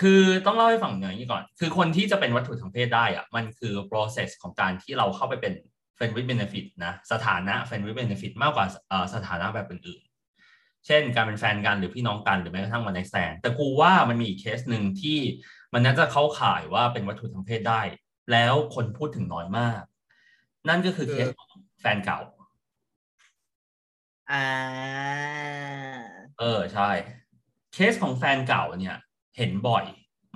[0.00, 5.52] คือต้องเล่าให้ฟังอย่างนี้ก่อน คือคนที่จะเป็นวัตถุทางเพศได้อะมันคือ process ของการที่เราเข้าไปเป็น
[5.96, 15.18] friend with benefit นะสถานะ friend with benefit มากกว่าเอ่อสถานะแบบอื่นๆ เช่นการเป็นแฟนกันหรือพี่น้องกันหรือแม้กระทั่งวันในแซนแต่กูว่ามันมีอีกเคสหนึ่งที่
[15.72, 17.80] มันน่าจะเข้าข่ายว่าเป็นวัตถุทางเพศได้
[18.32, 19.82] แล้วคนพูดถึงน้อยมาก
[20.68, 21.50] นั่นก็คือเคสของ
[21.80, 22.20] แฟนเก่า
[24.30, 24.46] อ่า
[26.38, 26.90] เออใช่
[27.74, 28.96] เคสของแฟนเก่าเนี่ย
[29.36, 29.84] เห็นบ่อย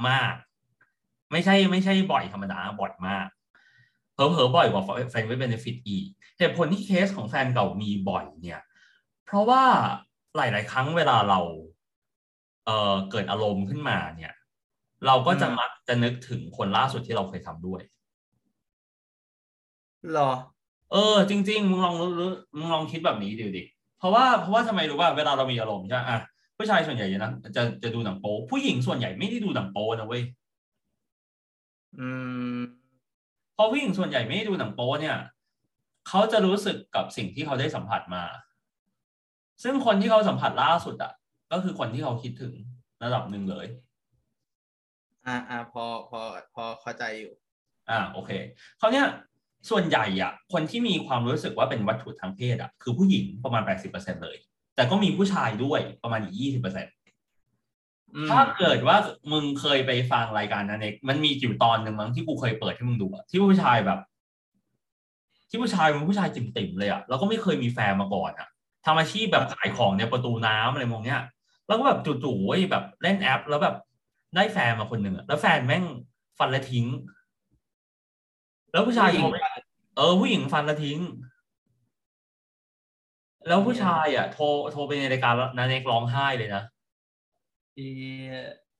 [0.08, 0.34] มาก
[1.32, 3.26] ไม่ใช่ไม่ใช่บ่อยธรรมดาบ่อยมาก
[4.14, 6.06] เผลอๆบ่อยกว่าแฟนวิเบนฟิตอีก
[6.38, 8.60] เหตุผลที่เคสของแฟนเก่ามีบ่อยเนี่ย
[9.24, 9.62] เพราะว่า
[10.36, 11.40] หลาย ๆ ครั้งเวลาเรา
[12.66, 14.32] เอ่อเกิดอารมณ์ขึ้นมาเนี่ย
[15.06, 17.80] เราก็จะมักจะนึกถึงคนล่าสุดที่เราเคยทำด้วย
[20.12, 20.30] หรอ
[20.92, 23.64] เออ จริง ๆ มึงลองรู้มึงลองคิดแบบนี้ดูดิ
[23.98, 26.20] เพราะว่าเพราะว่าทำไมรู้ว่าเวลาเรามีอารมณ์ใช่ไหมอะ
[26.58, 30.22] ผู้ชายส่วนใหญ่จะนะจะจะดูหนังโป๊ผู้หญิงส่วนใหญ่ไม่ได้ดูหนังโป๊นะเว้ย
[31.98, 32.08] อื
[32.56, 32.60] ม
[33.54, 35.16] เพราะผู้หญิงส่วนใหญ่ไม่ได้ดูหนังโป๊เนี่ย
[36.08, 38.24] เขาจะรู้สึกกับสิ่งที่เขาได้สัมผัสมา
[39.62, 41.12] ซึ่งคนที่เขาสัมผัสล่าสุดอะ
[41.52, 42.52] ก็คือคนที่เขาคิดถึง
[43.04, 43.66] ระดับหนึ่งเลย
[45.26, 46.20] อ่าอ่าพอพอ
[46.54, 47.32] พอเข้าใจอยู่
[47.90, 48.30] อ่าโอเค
[48.78, 49.06] เขาวเนี่ย
[49.70, 54.36] ส่วนใหญ่อะคนที่มีความรู้สึกว่าเป็นวัตถุทางเพศอะคือผู้หญิงประมาณแปดสิบเปอร์เซ็นเลย
[54.76, 56.86] แต่ก็มีผู้ชายด้วยประมาณอีกยี่สิบเปอร์เซ็น
[58.14, 58.96] อืมถ้าเกิดว่า
[59.32, 63.98] มึงเคยไปฟังรายการนั้นเอกมันมีอยู่ตอนหนึ่งมั้งที่กูเคยเปิดให้มึงดูอะที่ผู้ชายแบบ
[65.48, 68.48] ที่ผู้ชายมันผู้ชายจิ๋มติ่มๆเลยอะแล้วก็ไม่เคยมีแฟนมาก่อนอะ
[68.86, 71.20] ทำอาชีพแบบขายของในประตูน้ำอะไรมองเนี้ย
[71.66, 73.76] แล้วก็แบบจู่ๆเว้ยแบบเล่นแอป แล้วแบบ
[74.34, 75.84] ได้แฟนมาคนหนึ่งอะแล้วแฟนแม่ง
[76.38, 76.86] ฟันละทิ้ง
[78.72, 79.36] แล้วผู้ชายโทรไป
[79.96, 80.98] เออผู้หญิงฟันละทิ้ง
[83.46, 86.62] แล้วผู้ชายอะโทรโทรไปในรายการแล้วนาเนกร้องไห้เลยนะ
[87.74, 87.88] เอี
[88.30, 88.34] ย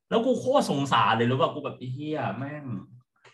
[0.08, 2.64] แล้วกูโคตรสงสารเลยรู้ป่ะกูแบบไอ้เฮียแม่ง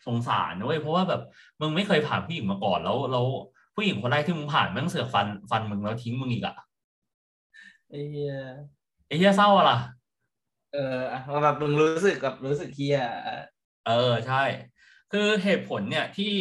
[0.06, 1.22] สงสารนะเว้ยเพราะว่าแบบ
[1.60, 3.26] มึงไม่เคยผ่านผู้หญิงมาก่อนแล้วแล้ว
[3.74, 6.56] ผู้หญิงคนแรกที่มึงผ่านแม่งเสือกฟันฟันมึงแล้วทิ้งมึงอีกอะ
[7.90, 8.34] เอีย
[9.06, 9.78] ไอ้เฮียเศร้าอะล่ะ
[10.72, 13.44] เอออะว่าแบบมึงรู้สึกกับรู้สึกเฮียอะ
[13.86, 14.42] เออใช่
[15.12, 16.32] คือเหตุผลเนี่ยที่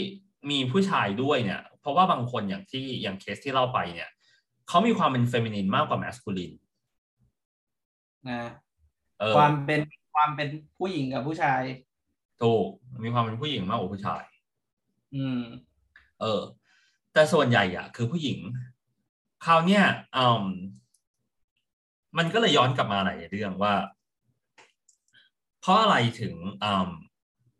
[0.50, 4.10] มีผู้ชายด้วยเนี่ย เพราะว่าบางคนอย่างที่อย่างเคสที่เล่าไปเนี่ย
[4.68, 6.52] เขามีความเป็นเฟมินินมากกว่าแมสคูลิน
[8.30, 8.44] นะ
[9.20, 9.82] เออความเป็น
[10.13, 11.62] ความเป็นผู้หญิงกับผู้ชาย
[12.42, 12.68] ถูก
[13.04, 14.24] มีความเป็นผู้หญิงมากกว่าผู้ชาย
[15.15, 15.42] อืม
[16.22, 16.42] เออ
[17.13, 18.39] แต่ส่วนใหญ่อะคือผู้หญิง
[19.46, 19.84] คราวเนี้ย
[20.15, 20.44] อืม
[22.18, 23.74] มันก็เลยย้อนกลับมาหลายเรื่องว่า
[25.62, 26.36] เพราะอะไรถึง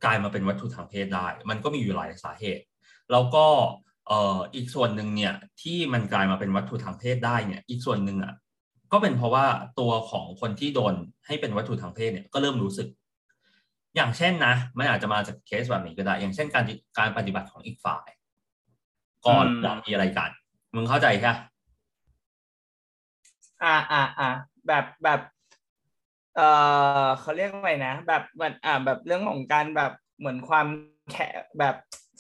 [0.04, 2.64] กลายมาเป็นวัตถุทางเพศได้ มันก็มีอยู่หลายสาเหตุ
[3.12, 3.46] แล้วก็
[4.56, 8.34] อีกส่วนหนึ่งเนี่ยที่มันกลายมาเป็นวัตถุทางเพศได้เนี่ยอีกส่วนหนึ่งอะ
[8.92, 9.46] ก็เป็นเพราะว่า
[9.80, 10.94] ตัวของคนที่โดน
[11.28, 12.88] ให้เป็นวัตถุทางเพศเนี่ยก็เริ่มรู้สึก
[13.96, 16.64] อย่างเช่นนะมันอาจจะมาจากเคสแบบนี้ก็ได้ อย่างเช่นการ
[16.98, 18.08] การปฏิบัติของอีกฝ่าย
[19.28, 20.32] ก่อนหลังมีอะไรกัน
[20.76, 21.32] มึงเข้าใจแค่
[23.64, 24.30] อ่าอ่าอ่า
[24.68, 25.20] แบบแบบ
[26.40, 26.46] เอ
[27.06, 30.68] อเขาเรียกว่าไงนะ แบบเหมือนอ่าแบบเรื่องของการแบบเหมือนความ
[31.12, 31.18] แข
[31.60, 31.76] แบบ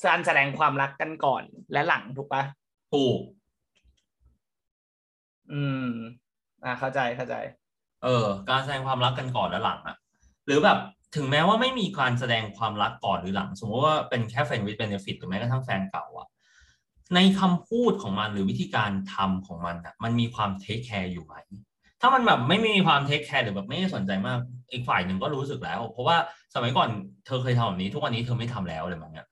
[0.07, 2.43] การแสดงความรักกันก่อนและหลังถูกปะ
[2.93, 3.19] ถูก
[5.51, 5.87] อืม
[6.63, 7.35] อ่าเข้าใจเข้าใจ
[8.03, 9.95] เออ การแสดงความรักกันก่อนและหลังอะ
[10.45, 10.77] หรือแบบ
[11.15, 16.27] ถึงแม้ว่าไม่มีการแสดงความรักก่อนหรือหลัง สมมติว่าเป็นแค่ friend with benefit หรือแม้กระทั่งแฟนเก่าอะ
[17.15, 21.35] ในคำพูดของมันหรือวิธีการทำของมันอะมันมีความ take care อยู่ไหม
[22.01, 24.39] ถ้ามันแบบไม่มีความ take care หรือแบบไม่ได้สนใจมาก
[24.71, 26.17] อีกฝ่ายหนึ่งก็รู้สึกแล้ว เพราะว่า
[26.55, 26.89] สมัยก่อน
[27.25, 29.27] เธอเคยทำแบบนี้ทุกวันนี้เธอไม่ทำแล้วอะไรแบบเนี้ย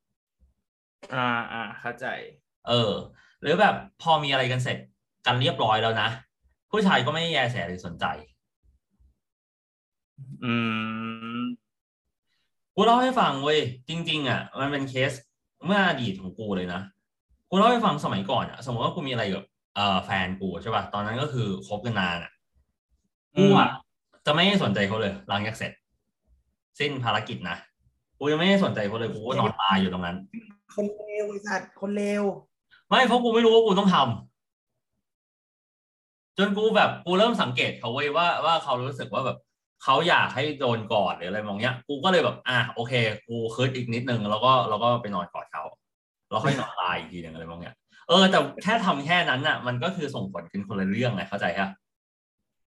[1.14, 2.06] อ่าอ่าเข้าใจ
[2.68, 2.92] เออ
[3.42, 4.78] หรือแบบพอมีอะไรกันเสร็จ
[5.26, 6.10] กันเรียบร้อยแล้วนะ
[6.72, 8.06] ผู้ชายก็ไม่แยแสหรือสนใจ
[10.44, 10.54] อื
[11.42, 11.44] ม
[12.76, 15.12] กูเล่าให้ฟังเว้ยจริง ๆ อะ มันเป็นเคส
[15.66, 16.82] เมื่ออดีตของกูเลยนะ
[17.50, 19.44] กูเล่าให้ฟังสมัยก่อนอะ สมมติว่ากูมีอะไรกับ
[19.76, 22.32] เอ่อแฟนกูใช่ป่ะตอนนั้นก็คือคบกันนานอะ
[23.38, 23.69] กูอะ
[24.26, 25.71] จะไม่สนใจเขาเลย หลังจากเสร็จ
[26.80, 27.58] สิ้นภารกิจนะ
[28.19, 30.17] กูยังไม่ได้สนใจเขาเลยกูก็นอนตายอยู่ตรงนั้น
[30.73, 32.23] คนเลวไอ้สัตว์คนเลว
[32.89, 34.08] ไม่เพราะกูไม่รู้ว่ากูต้องทำ
[36.38, 39.38] จนกูแบบกูเริ่มสังเกตเขาเว้ยว่าว่าเขารู้สึกว่าแบบ
[39.84, 42.93] เขาอยากให้โดนกอดหรืออะไรมองเนี้ย กูก็เลยแบบ อะโอเค
[43.28, 45.63] กูคืดอีกนิดนึงแล้วก็แล้วก็ไปนอนกอดเขา
[46.30, 47.76] แล้วค่อยนอนตายอีกทีหนึงอะไรมองเนี้ย
[48.10, 51.67] เออแต่แค่ทำแค่นั้นน่ะ มันก็คือส่งผลกันคนละเรื่องไงเข้าใจปะ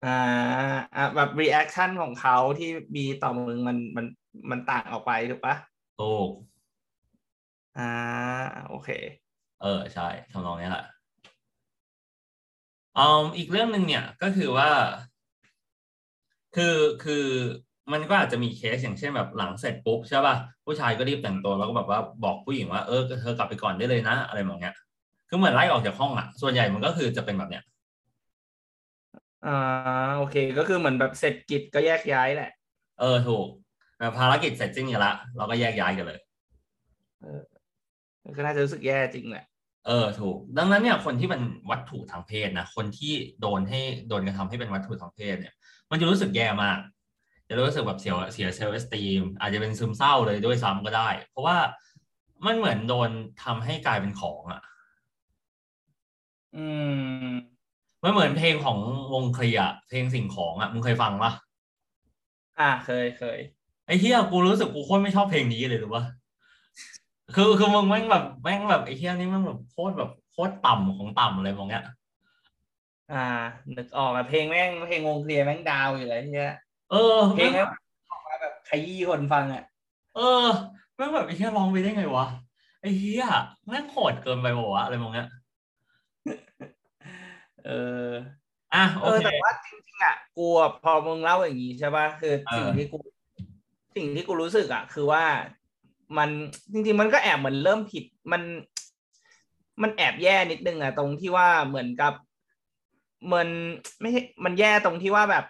[0.05, 0.09] อ่า
[0.95, 4.05] อ่าแบบ reaction ของเขาที่มีต่อมึงมันมัน
[4.51, 5.55] มันต่างออกไปถูกปะ
[5.99, 6.29] ถูก
[7.77, 7.91] อ่า
[8.69, 8.89] โอเค
[9.61, 10.85] เออใช่ทำนองนี้แหละ
[12.97, 14.69] อืมอีกเรื่องหนึ่งเนี่ยก็คือว่า
[16.55, 17.25] คือคือ
[17.91, 20.35] มันก็อาจจะมีเคสอย่างเช่นแบบหลังเสร็จปุ๊บใช่ป่ะ
[20.65, 24.75] ผู้ชายก็รีบแต่งตัวแล้วก็แบบว่าบอกผู้หญิงว่าเออเธอกลับไปก่อนได้เลยนะ อะไรแบบเนี้ย
[25.29, 27.63] คือเหมือนไล่ออกจากห้องอะ ส่วนใหญ่มันก็คือจะเป็นแบบเนี้ย
[29.45, 29.57] อ่า
[30.17, 32.51] โอเค ก็คือเหมือนแบบเสร็จกิจก็แยกย้ายแหละ
[32.99, 33.45] เออถูก
[33.99, 36.19] แบบภารกิจเสร็จสิ้นกันละเราก็แยกย้ายกันเลย
[38.37, 39.45] ก็น่าจะรู้สึกแย่จริงแหละ
[39.87, 45.53] เออถูก ดังนั้นเนี่ยคนที่มันวัตถุทางเพศนะคนที่โดนให้โดนกระทำให้เป็นวัตถุทางเพศเนี่ย
[45.91, 46.77] มันจะรู้สึกแย่มาก
[47.49, 51.57] จะรู้สึกแบบเสียเสียเซลล์เอสตีมอาจจะเป็นซึมเศร้าเลยด้วยซ้ำก็ได้ เพราะว่า
[52.45, 53.09] มันเหมือนโดน
[53.43, 54.61] ทำให้กลายเป็นของอะ
[56.55, 56.65] อื
[57.29, 57.58] ม
[58.03, 58.77] มันเหมือนเพลงของ
[59.13, 61.31] วงเคลียร์เพลงสิ่งของอะมึงเคยฟังปะ
[62.59, 63.39] อ่าเคยเคย
[63.87, 66.03] ไอ้เฮียกูรู้สึกกูโคตรไม่ชอบเพลงนี้เลยหรือวะ
[67.35, 71.83] คือคือมึงแม่งแบบแม่งแบบไอ้เฮียนี่แม่งแบบโคตรแบบโคตรต่ำของต่ำอะไรมองเนี้ย
[73.11, 73.25] อ่า
[73.77, 76.53] นึกออกอะเพลงแม่งเพลงวงเคลียร์แม่งดาวอยู่เลยที่เนี้ย
[76.91, 79.63] เออเพลงแม่แม่งออกมาแบบขยี้คนฟังอะ
[80.15, 80.45] เออ
[80.95, 82.25] แม่งแบบไอ้เฮียร้องไปได้ไงวะ
[82.81, 83.25] ไอ้เฮีย
[83.67, 85.27] แม่งโหดเกินไปบอกวะอะไรมองเนี้ย
[87.65, 87.71] เอ
[88.07, 88.09] อ
[88.73, 92.97] อะเอโออเคแต่ว่าจริงๆอะกูอะพอมึงเล่าอย่างนี้ใช่ป่ะคือเออสิ่งที่กู
[93.95, 95.23] สิ่งที่กูรู้สึกอะ คือว่า
[96.17, 96.29] มัน
[96.73, 98.41] จริงๆมันก็แอบเหมือนเริ่มผิดมัน
[99.81, 102.13] มันแอบแย่นิดนึงอะ ตรงที่ว่าเหมือนกับ
[103.31, 103.47] มัน
[104.01, 105.45] ไม่ใช่มันแย่ตรงที่ว่าแบบ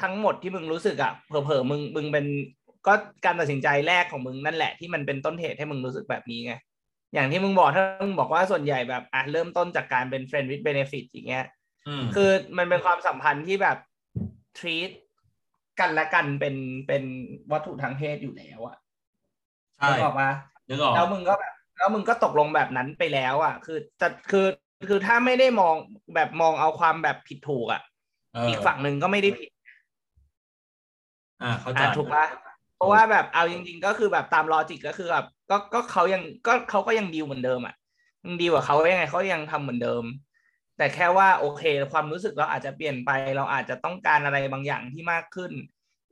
[0.00, 2.26] ทั้งหมดที่มึงรู้สึกอะเผลอๆมึงมึงเป็น
[2.86, 2.94] ก็
[3.24, 6.54] การตัดสินใจแรกของมึงนั่นแหละที่มันเป็นต้นเหตุให้มึงรู้สึกแบบนี้ไง
[7.14, 11.46] อย่างที่มึงบอกถ้ามึงบอกว่าส่วนใหญ่แบบอะเริ่มต้นจากการเป็น friend with benefit อย่างเงี้ย
[11.88, 13.76] อืมคือมันเป็นความสัมพันธ์ที่แบบ
[14.58, 14.90] treat
[15.80, 16.56] กันและกันเป็น
[16.88, 17.04] เป็น
[17.52, 18.76] วัตถุทางเพศอยู่แล้วอะ
[19.78, 20.28] ใช่นึกออกมา
[20.68, 24.46] นึกออกแล้วมึงก็แบบแล้วมึงก็ตกลงแบบนั้นไปแล้วอะคือจะคือ
[24.88, 25.74] คือถ้าไม่ได้มอง
[26.14, 27.82] แบบมองเอาความแบบผิดถูกอะ
[28.34, 29.50] เอออีกฝั่งหนึ่งก็ไม่ได้ผิด
[31.42, 32.26] อ่า เข้าใจอะถูกปะ
[32.76, 37.74] เพราะว่าแบบเอาจริง ๆ ก็คือแบบตามลอจิกก็คือแบบ ก็ก็เขายังก็เขาก็ยังดีลเหมือนเดิมอะ
[38.26, 40.04] ยังดีกว่าเขายังไงเขายังทำเหมือนเดิม
[40.76, 45.52] แต่แค่ว่าโอเค ความรู้สึกเราอาจจะเปลี่ยนไปเราอาจจะต้องการอะไรบางอย่างที่มากขึ้น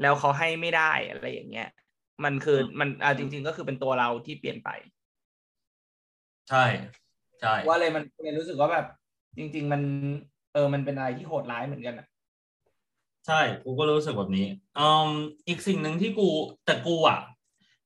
[0.00, 1.68] แล้วเขาให้ไม่ได้อะไรอย่างเงี้ย
[2.24, 4.70] มันคือมันอ่าจริง ๆ ก็คือเป็นตัวเราที่เปลี่ยนไป
[6.48, 6.64] ใช่
[7.40, 8.86] ใช่ว่าเลยมันเลยรู้สึกว่าแบบ
[9.38, 9.80] จริง ๆ มัน
[10.52, 12.06] เออมันเป็นอะไรที่โหดร้ายเหมือนกันอะ
[13.26, 14.46] ใช่ กูก็รู้สึกแบบนี้
[14.78, 15.10] อืม
[15.48, 16.28] อีกสิ่งหนึ่งที่กู
[16.64, 17.18] แต่กูอะ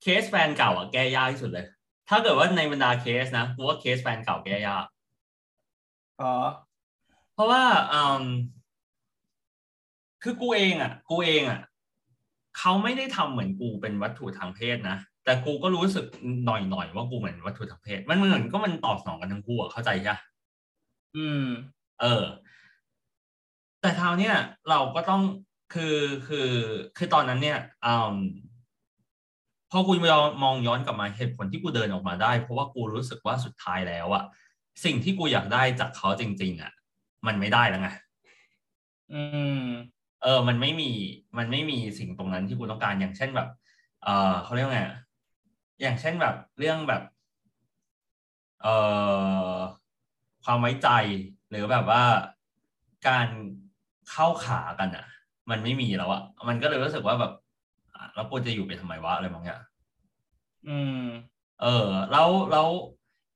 [0.03, 1.67] เคสแฟนเก่าอะแก้ยากที่สุดเลย
[2.09, 4.85] ถ้าเกิดว่าในบรรดาเคสนะกูว่าเคสแฟนเก่าแก้ยาก
[6.21, 6.35] อ๋อ
[7.35, 7.62] เพราะว่า
[7.93, 8.25] อืม
[10.23, 11.61] คือกูเองอะ กูเองอะ
[12.59, 16.05] เขาไม่ได้ทำเหมือนกูเป็นวัตถุทางเพศนะแต่กูก็รู้สึก
[16.45, 20.19] หน่อยๆว่ากูเหมือนวัตถุทางเพศ มันเหมือนก็มันตอบสนองกันทั้งคู่อะเข้าใจใช่ปะ
[21.17, 21.45] อืม
[22.01, 22.25] เออ
[23.81, 24.35] แต่คราวเนี้ย
[24.71, 25.23] เราก็ต้อง
[25.75, 25.97] คือ
[26.29, 26.51] คือ
[26.97, 28.15] คือตอนนั้นเนี่ยอืม
[29.75, 34.25] พอกูมองมองย้อนกลับมาเหตุผลที่กูเดินออกมาได้ เพราะว่ากูรู้สึกว่าสุดท้ายแล้วอะ
[34.85, 36.73] สิ่งที่กูอยากได้จากเขาจริง ๆอะ
[37.27, 37.89] มันไม่ได้แล้วไง
[39.13, 39.21] อื
[39.63, 39.67] ม
[40.23, 40.91] เออ มันไม่มี
[41.39, 43.49] มันไม่มีสิ่งตรงนั้นที่กูต้องการอย่างเช่นแบบ
[44.03, 44.97] เออเขาเรียกว่าไงอะ
[45.83, 47.03] อย่างเช่นแบบ เรื่องแบบ
[48.63, 48.75] เอ่
[49.55, 49.57] อ
[50.45, 50.89] ความไว้ใจ
[51.51, 52.03] หรือแบบว่า
[53.09, 53.27] การ
[54.11, 55.07] เข้าขากันอะ
[55.51, 57.42] มันไม่มีแล้วอะมันก็เลยรู้สึกว่าแบบอะ
[58.15, 59.61] แล้วกูจะอยู่ไปทำไมวะอะไรบางอย่าง
[60.69, 61.05] อืม
[61.62, 62.69] เออ แล้วแล้ว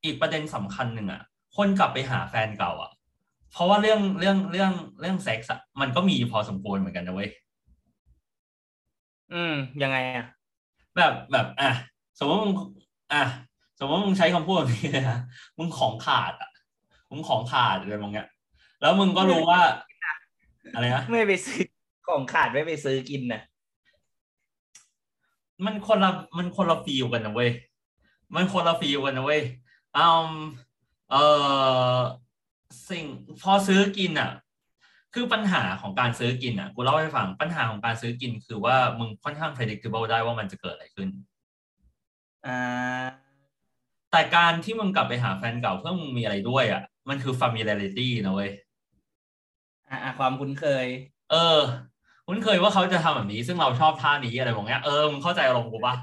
[0.05, 1.23] อีกประเด็นสำคัญหนึ่งอะ
[1.57, 2.93] คนกลับไปหาแฟนเก่า อะ
[3.53, 5.51] เพราะว่าเรื่องเรื่องเรื่องเรื่องเซ็กซ์
[5.81, 7.31] มันก็มีพอสมควรเหมือนกันนะเว้ย
[9.33, 10.27] อืม ยังไงอะ
[10.97, 11.71] แบบแบบ อะ
[12.19, 12.53] สมมติมึง
[13.13, 13.23] อะ
[13.81, 15.19] สมมติมึงใช้คำพูดแบบนี้เลยนะ
[15.59, 16.51] มึงของขาดอะ
[17.11, 18.29] มึงของขาดอะไรบางอย่าง
[18.81, 19.61] แล้วมึงก็รู้ว่า
[20.75, 21.61] อะไรนะไม่ไปซื้อ
[22.09, 23.43] ของขาดไม่ไปซื้อกินนะ
[25.65, 27.51] มันคนละมันคนละฟีลกันนะเว้ย
[28.35, 29.43] มันคนละฟีลกันนะเว้ย
[29.97, 30.31] อืม
[31.11, 31.17] เอ
[31.97, 31.99] อ
[32.91, 33.05] สิ่ง
[33.43, 34.31] พอซื้อกินอะ
[35.15, 41.09] คือปัญหาของการซื้อกินอะ กูเล่าให้ฟังปัญหาของการซื้อกิน คือว่ามึงค่อนข้าง predictable ได้ว่ามันจะเกิดอะไรขึ้น
[42.47, 43.05] อ่า
[44.11, 48.51] แต่การที่มึงกลับไปหาแฟนเก่าเพื่อมึงมีอะไรด้วย อะ มันคือ familiarity นะเว้ย
[49.91, 50.87] อ่าความคุ้นเคย
[51.31, 51.59] เออ
[52.27, 55.95] คุ้นเคยว่าเขาจะทำแบบนี้ ซึ่งเราชอบท่านี้อะไรแบบเนี้ยเออมึงเข้าใจอารมณ์กูปะ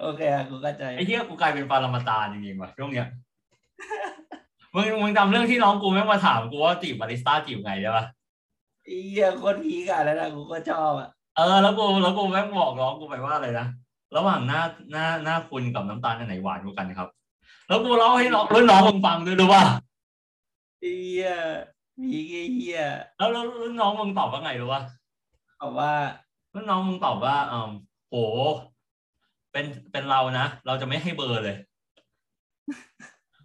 [0.00, 3.06] โอเคอะกูเข้าใจไอ้เหี้ยกูกลายเป็นปารามาตาจริงๆว่ะช่วงเนี้ย
[4.74, 8.04] มึงมึงจำเรื่องที่น้องกูแม่งมาถามกูว่าจีบบาริสต้าจีบไงได้ปะ
[8.84, 13.66] ไอ้เหี้ยโคนพีกันแล้วนะกูก็ชอบอะเออแล้วกูแล้วกูแม่งบอกน้องกูไปว่าอะไรนะ
[14.16, 17.08] ระหว่างหน้าหน้าหน้าคุณกับน้ำตาลอันไหนหวานกว่ากันครับ
[17.68, 19.62] แล้วกูเล่าให้น้องรุ่นน้องมึงฟังด้วยรู้ป่ะ
[20.80, 21.30] ไอ้เหี้ย
[22.02, 22.82] มีไอ้เหี้ย
[23.16, 24.82] แล้วแล้วรุ่นน้องมึงตอบว่าไงรู้ป่ะ
[25.62, 25.90] บอกว่า
[26.54, 27.70] รุ่นน้องมึงตอบว่าเออ
[28.08, 28.16] โห
[29.52, 31.56] เป็นเป็นเรานะ เราจะไม่ให้เบอร์เลย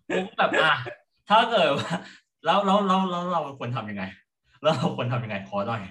[0.07, 0.73] กูก็แบบอะ
[1.29, 1.89] ถ้าเกิดว่า
[2.45, 4.03] แล้วแล้วแล้วแล้วเราควรทำยังไง
[4.61, 5.81] แล้วเราควรทำยังไงขอหน่อย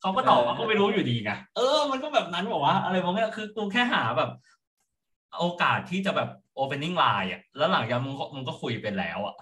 [0.00, 4.30] เขาก็ตอบว่าก็ไม่รู้อยู่ดีไงเออ มันก็แบบนั้นบอกว่าอะไรบางอย่างคือกูแค่หาแบบ
[5.38, 6.28] โอกาสที่จะแบบ
[6.60, 9.34] opening line อะ แล้วหลังจากมึงก็มึงก็คุยเป็นแล้วอะ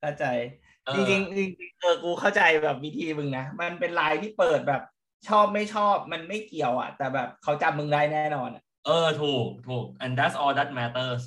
[0.00, 0.24] เข้าใจ
[0.64, 4.82] เออ จริงๆจริงๆเออกูเข้าใจแบบวิธีมึงนะ มันเป็นไลน์ที่เปิดแบบ
[5.28, 11.22] ชอบไม่ชอบมันไม่เกี่ยวอะ แต่แบบเขาจำมึงได้แน่นอนอะเออถูกถูก and that's all that matters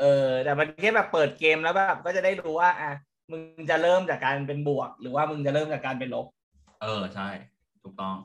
[0.00, 2.92] เออ แต่มันแค่แบบเปิดเกมแล้วแบบก็จะได้รู้ว่า อะ
[3.30, 6.26] มึงจะเริ่มจากการเป็นบวก หรือว่ามึงจะเริ่มจากการเป็นลบ
[6.82, 7.28] เออใช่
[7.82, 8.16] ถูกต้อง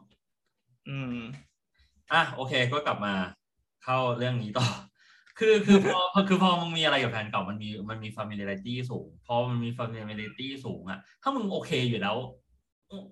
[0.89, 1.17] อืม
[2.11, 3.13] อะโอเคก็กลับมา
[3.83, 4.67] เข้าเรื่องนี้ต่อ
[5.39, 12.17] คือคือพอคือพอมึงมีอะไรกับแฟนเก่ามันมีมันมี familiarity สูง พอมันมี familiarity สูงอะถ้ามึงโอเคอยู่แล้ว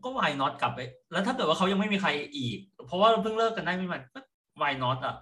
[0.04, 0.80] ก็ why not กลับไป
[1.12, 4.20] แล้วถ้าเกิดว่าเขายังไม่มีใครอีก เพราะว่าเพิ่งเลิกกันได้ไม่มันก็
[4.62, 5.16] why not อะ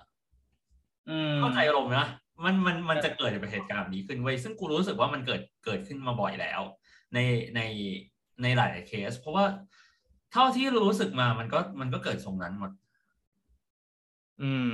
[1.09, 2.05] อืมเข้าใจอารมณ์นะ
[2.45, 6.62] มันมันมันจะเกิดเหตุการณ์แบบนี้ขึ้นเว้ยซึ่งกูรู้สึกว่ามันเกิดเกิดขึ้นมาบ่อยแล้ว
[7.13, 7.19] ใน
[7.55, 7.62] ใน
[8.41, 9.45] ในหลายๆเคส เพราะว่า
[10.31, 12.71] เท่าที่รู้สึกมามันก็มันก็เกิดทรงนั้นหมด
[14.41, 14.69] อืม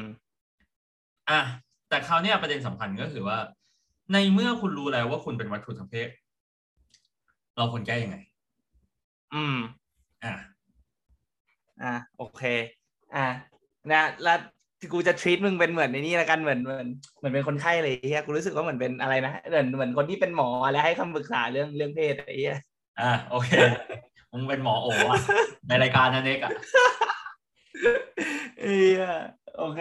[1.29, 3.37] อะ แต่คราวเนี้ยประเด็นสำคัญก็คือว่า
[4.13, 6.09] ในเมื่อคุณรู้แล้วว่าคุณเป็นวัตถุทางเพศ
[7.57, 8.17] เราควรแก้ยังไง
[9.33, 9.57] อืม
[10.23, 10.33] อะ
[11.83, 12.41] อะโอเค
[13.15, 13.27] อะ
[13.91, 14.39] นะแล้ว
[14.93, 22.57] กูจะ treat มึงเป็นเหมือนในนี้ละกันเหมือนเหมือนเหมือนเป็นคนไข้เลยไอ้เฮียกูรู้สึกว่าเหมือนเป็นอะไรนะเหมือนเหมือนคนที่เป็นหมอแล้วให้คำปรึกษาเรื่องเรื่องเพศไอ้เฮีย
[23.01, 23.49] อะโอเค
[24.33, 25.19] มึงเป็นหมอโออะ
[25.67, 26.51] ในรายการนันเอกอะ
[28.61, 29.03] เอีย
[29.57, 29.79] โอเค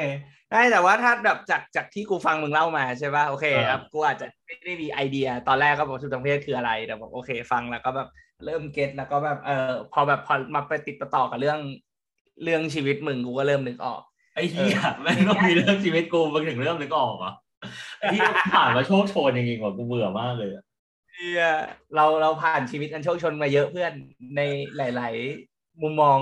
[0.50, 8.08] ได้แต่ว่าถ้าแบบจากจากที่กูฟังมึงเล่ามาใช่ป่ะโอเคอ่าครับกูอาจจะไม่ได้มีไอเดีย ตอนแรกก็บอกชุดทางเพศคืออะไรแต่บอกโอเค ฟังแล้วก็แบบ
[8.44, 11.58] เริ่มเก็ตแล้วก็แบบเออพอแบบพอมาไปติดประต่อกับเรื่อง
[12.42, 14.00] เรื่องชีวิตมึงกูก็เริ่มนึกออก
[14.34, 17.34] ไอ้ที่อะแม่งต้องมีเรื่องชีวิตกูมาถึงเรื่องนึกออกเหรอะ
[17.98, 18.20] ไอ้ที่
[18.54, 20.64] ผ่านมาโชคโชนจริงๆว่ะกูเบื่อมากเลยอะ
[21.12, 21.42] เอีย
[21.94, 23.92] เราเราผ่านชีวิตอันโชคชนมาเยอะเพื่อน
[24.36, 24.40] ใน
[24.76, 25.14] หลาย
[25.48, 26.18] ๆ มุมมอง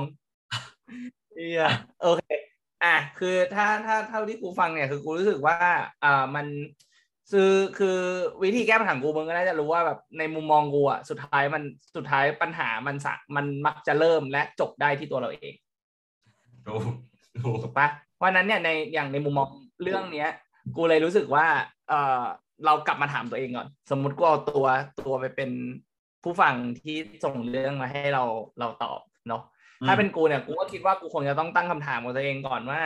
[1.36, 1.62] เอีย
[2.02, 2.22] โอเค
[2.84, 5.56] อะคือถ้าถ้าเท่าที่กูฟังเนี่ยคือกูรู้สึกว่า
[6.04, 6.46] อ่ามัน
[7.30, 7.98] คือคือ
[8.42, 11.62] วิธีแก้ปัญหาของกูมึงก็น่าจะรู้ว่าแบบในมุมมองกูอะสุดท้ายมัน
[11.96, 15.54] สุดท้ายปัญหามันสะมันมักจะเริ่มและจบได้ที่ตัวเราเอง
[16.66, 16.82] ถูก
[17.42, 19.48] ถูกถูกปะเพราะฉะนั้นเนี่ยในอย่างในมุมมอง
[19.82, 20.28] เรื่องเนี้ย
[20.76, 21.46] กูเลยรู้สึกว่า
[21.88, 22.22] เออ
[22.64, 24.66] เรากลับมาถามตัวเองก่อน สมมุติกูเอาตัว
[25.06, 25.50] ตัวไปเป็น
[26.22, 28.24] ผู้ฟังที่ส่งเรื่องมาให้เรา
[28.58, 29.42] เราตอบเนาะ
[29.86, 32.82] ถ้าเป็นกูเนี่ยกูก็คิดว่ากูคงจะต้องตั้งคำถามกับตัวเองก่อนว่า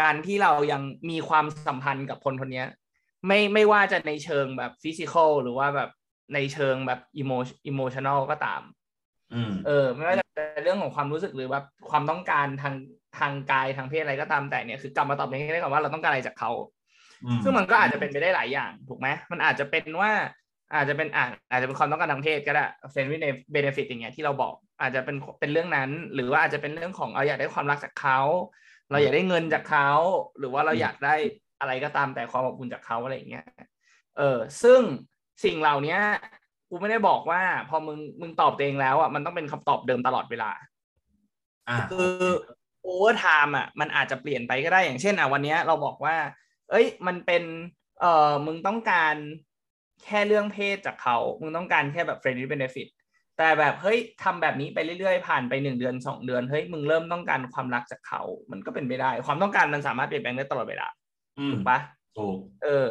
[0.00, 2.66] การที่เรายังมีความสัมพันธ์กับคนคนเนี้ย
[3.26, 5.90] ไม่ไม่ว่าจะในเชิงแบบ physical หรือว่าแบบ
[6.34, 7.32] ในเชิงแบบ emo
[7.66, 8.62] emotional ก็ตาม
[9.34, 12.74] อืมเออ ไม่ว่าจะเป็นเรื่องของความรู้สึกหรือแบบความต้องการทาง
[13.18, 16.50] ทางกายทางเพศอะไรก็ตามแต่เนี่ยคือกลับมาตอบในนี้ได้ก่อนว่าเราต้องการอะไรจากเขา
[17.24, 20.10] อืมซึ่งมันก็อาจจะเป็นไปได้หลายอย่าง ถูกไหมมันอาจจะเป็นว่า
[20.74, 28.20] อาจจะเป็นอาจอาจจะเป็นความต้องการทางเพศก็ได้ friend with benefit อย่างเงี้ยที่เราบอกอาจจะเป็นเป็นเรื่องนั้น หรือว่าอาจจะเป็นเรื่องของเราอยากได้ความรักจากเขา
[28.90, 29.90] เราอยากได้เงินจากเขา
[30.38, 31.14] หรือว่าเราอยากได้
[31.60, 33.46] อะไรก็ตามแต่ความอบอุ่นจากเขาอะไรอย่างเงี้ย
[34.18, 34.80] เออซึ่ง
[35.44, 35.98] สิ่งเหล่านี้
[36.70, 40.50] กูไม่ได้บอกว่า พอมึงมึงตอบตัวเองแล้วอะมันต้องเป็นคำตอบเดิมตลอดเวลา
[41.68, 42.26] อ่าคือ
[42.82, 46.16] over time อะมันอาจจะเปลี่ยนไปก็ได้อย่างเช่นอะวันเนี้ยเราบอกว่า
[46.70, 47.42] เอ้ย มันเป็น
[48.00, 49.14] เอ่อมึงต้องการ
[50.04, 52.88] แค่เรื่องเพศจากเขามึงต้องการแค่แบบ friend with benefit
[53.38, 60.88] แต่แบบเฮ้ยทำแบบนี้ไปเรื่อยๆ ผ่านไปหนึ่งเดือนสองเดือนเฮ้ยมึงเริ่มต้องการความรักจากเขา มันก็เป็นไปได้ ความต้องการมันสามารถเปลี่ยนแปลงได้ตลอดเวลา
[61.38, 61.78] อืมถูกปะ
[62.18, 62.86] ถูกเออ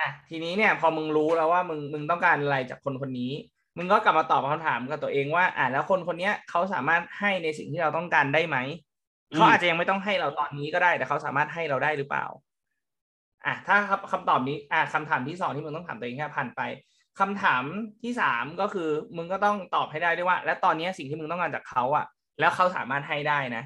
[0.00, 3.32] อะทีนี้เนี่ยพอมึงรู้แล้วว่ามึงมึงต้องการอะไรจากคนคนนี้
[3.78, 8.56] มึงก็กลับมาตอบคำถามกับตัวเองว่า อะแล้วคนคนเนี้ยเขาสามารถให้ในสิ่งที่เราต้องการได้ไหม
[9.32, 12.26] อืมเขาอาจจะยังไม่ต้องให้เราตอนนี้ก็ได้แต่เขาสามารถให้เราได้หรือเปล่า
[13.46, 13.76] อะถ้า
[14.12, 16.60] คำตอบนี้อะคำถามที่สองที่มึงต้องถามตัวเองแค่ผ่านไป
[17.20, 17.62] คำถาม
[18.02, 22.06] ที่สามก็คือมึงก็ต้องตอบให้ได้ด้วยว่า และตอนนี้สิ่งที่มึงต้องการจากเขาอะ
[22.40, 23.64] แล้วเขาสามารถให้ได้นะ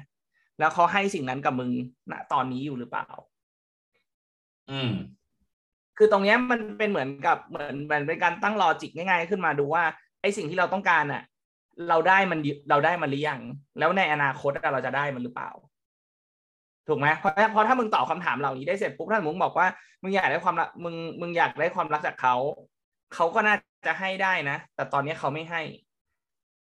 [0.59, 1.71] แล้วเขาให้สิ่งนั้นกับมึง
[2.11, 3.07] ณตอนนี้อยู่หรือเปล่า
[4.69, 4.91] อืม
[5.97, 9.83] คือตรงเนี้ยมันเป็นเหมือนกับเหมือนเหมือนเป็นการตั้งลอจิกง่าย ๆ ขึ้นมาดูว่า
[10.21, 11.23] ไอ้สิ่งที่เราต้องการอะ
[11.89, 12.39] เราได้มัน
[12.69, 13.41] เราได้มันหรือยัง
[13.79, 15.51] แล้วในอนาคตเราจะได้มันหรือเปล่า
[16.87, 19.67] ถูกไหมเพราะเพราะถ้ามึงตอบคำถามเหล่านี้ได้เสร็จปุ๊บถ้ามึงบอกว่า
[20.03, 22.35] มึงอยากได้ความรักมึงมึงอยากได้ความรักจากเขา
[23.15, 23.55] เขาก็น่า
[23.87, 25.61] จะให้ได้นะ แต่ตอนนี้เขาไม่ให้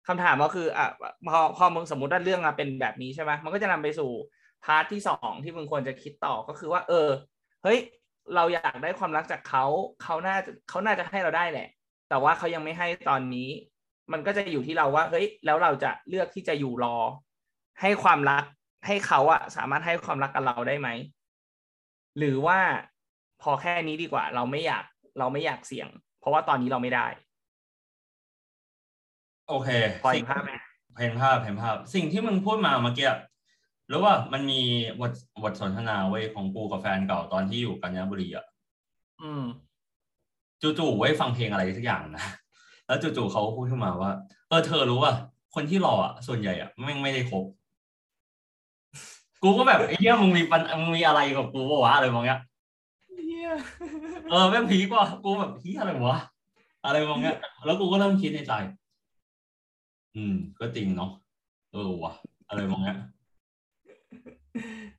[0.09, 0.87] คำถามก็คืออะ
[1.29, 4.11] พอพอมึงสมมติว่าเรื่องมาเป็นแบบนี้ใช่ไหมมันก็จะนำไปสู่
[4.65, 7.09] พาร์ทที่สองที่มึงควรจะคิดต่อก็คือว่า เออ
[7.63, 7.79] เฮ้ย
[8.35, 9.65] เราอยากได้ความรักจากเขา
[10.03, 11.69] เขาน่าจะเขาน่าจะให้เราได้แหละ
[12.09, 13.49] แต่ว่าเขายังไม่ให้ตอนนี้
[14.13, 16.97] มันก็จะอยู่ที่เราว่า เฮ้ย แล้วเราจะเลือกที่จะอยู่รอ
[17.81, 18.45] ให้ความรัก
[18.87, 20.89] ให้เขาอะสามารถให้ความรักกับเราได้ไหม
[22.19, 22.59] หรือว่า
[23.43, 24.85] พอแค่นี้ดีกว่า เราไม่อยาก
[25.19, 25.89] เราไม่อยากเสี่ยง
[26.21, 27.07] เพราะว่าตอนนี้เราไม่ได้
[29.49, 29.69] โอเค
[30.03, 30.53] พอเห็นภาพไหม
[31.01, 33.11] เห็นภาพเห็นภาพ สิ่งที่มึงพูดมาเมื่อกี้
[33.89, 34.61] หรือว่ามันมี
[35.01, 35.13] บท
[35.43, 38.47] บทสนทนาเว้ยของกูกับแฟนเก่าตอนที่อยู่กาญจนบุรีอะ
[39.23, 39.45] อืม
[40.63, 42.25] จู่ๆไว้ยฟังเพลงอะไรสักอย่างนะ
[42.87, 44.13] แล้วจู่ๆเขาพูดขึ้นมาว่า
[44.49, 45.15] เออเธอรู้ป่ะ
[45.55, 47.45] คนที่รออะส่วนใหญ่อะไม่งไม่ได้ครบ
[49.43, 52.41] กูก็แบบไอ้เหี้ยมึงมีปัญมึงมีอะไรกับกูปะวะอะไรมองเงี้ย
[54.31, 56.19] เออแม่งพีกว่ากูแบบเฮียอะไรวะ
[56.85, 58.53] อะไรมองเงี้ยแล้วกูก็เริ่มคิดในใจ
[60.17, 61.11] อืม ก็จริงเนาะ
[61.73, 62.13] เออวะ
[62.49, 62.97] อะไรมองเงี้ย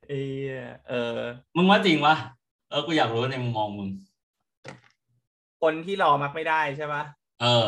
[0.08, 0.12] เอ
[0.58, 1.18] อเออ
[1.56, 2.14] มึงว่าจริงวะ
[2.70, 3.88] เออกูอยากรู้ในมุมมองมึง
[5.62, 7.02] คนที่รอมักไม่ได้ใช่ปะ
[7.42, 7.66] เออ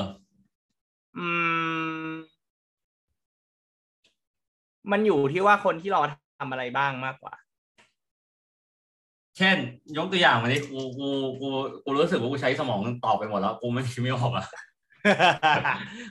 [1.18, 1.26] อื
[2.04, 2.08] ม
[4.90, 6.02] มันอยู่ที่ว่าคนที่รอ
[6.44, 7.34] ทำอะไรบ้างมากกว่า
[9.38, 9.56] เช่น
[9.96, 11.08] ยกตัวอย่างมาดิกูกู
[11.40, 11.48] กู
[11.84, 14.46] กูรู้สึกว่ากูใช้สมองตอบไปหมดแล้วกูไม่คิดไม่ออกอะ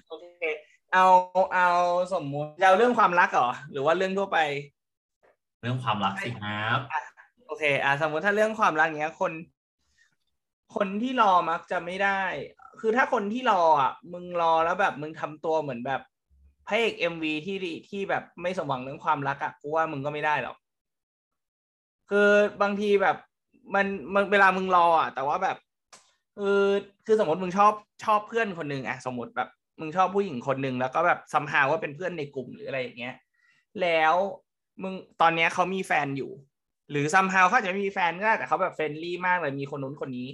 [0.07, 0.43] โอเค
[0.93, 1.05] เอา
[1.53, 1.69] เอา
[2.13, 4.37] สมมุติจะเอาเรื่องความรักเหรอหรือว่าเรื่องทั่วไป
[5.61, 6.79] เรื่องความรักสิครับ
[7.47, 9.31] โอเค อะสมมุติถ้าเรื่องความรักเนี้ยคน
[10.75, 12.21] คนที่รอมักจะไม่ได้
[12.79, 16.01] คือถ้าคนที่รออะ มึงรอแล้วแบบมึงทำตัวเหมือนแบบ
[16.67, 17.57] พระเอกเอ็มวีที่
[17.89, 20.57] ที่แบบไม่สมหวังเรื่องความรักอะกูว่ามึงก็ไม่ได้หรอก
[22.09, 22.29] คือ
[22.61, 23.17] บางทีแบบ
[23.75, 25.57] มันมันเวลามึงรออะ แต่ว่าแบบ
[26.37, 26.61] คือ
[27.05, 27.73] คือสมมติมึงชอบ
[28.03, 29.49] ชอบเพื่อนคนหนึ่งอะสมมติแบบ
[29.79, 33.15] มึงชอบผู้หญิงคนหนึ่งแล้วก็แบบ somehow ว่าเป็นเพื่อนในกลุ่มหรืออะไรอย่างเงี้ย
[33.81, 34.15] แล้ว
[34.81, 36.31] มึงตอนเนี้ยเขามีแฟนอยู่
[36.91, 40.27] หรือ somehow เขาอาจจะไม่มีแฟนก็ได้แต่เขาแบบ friendly มากเลยมีคนนู้นคนนี้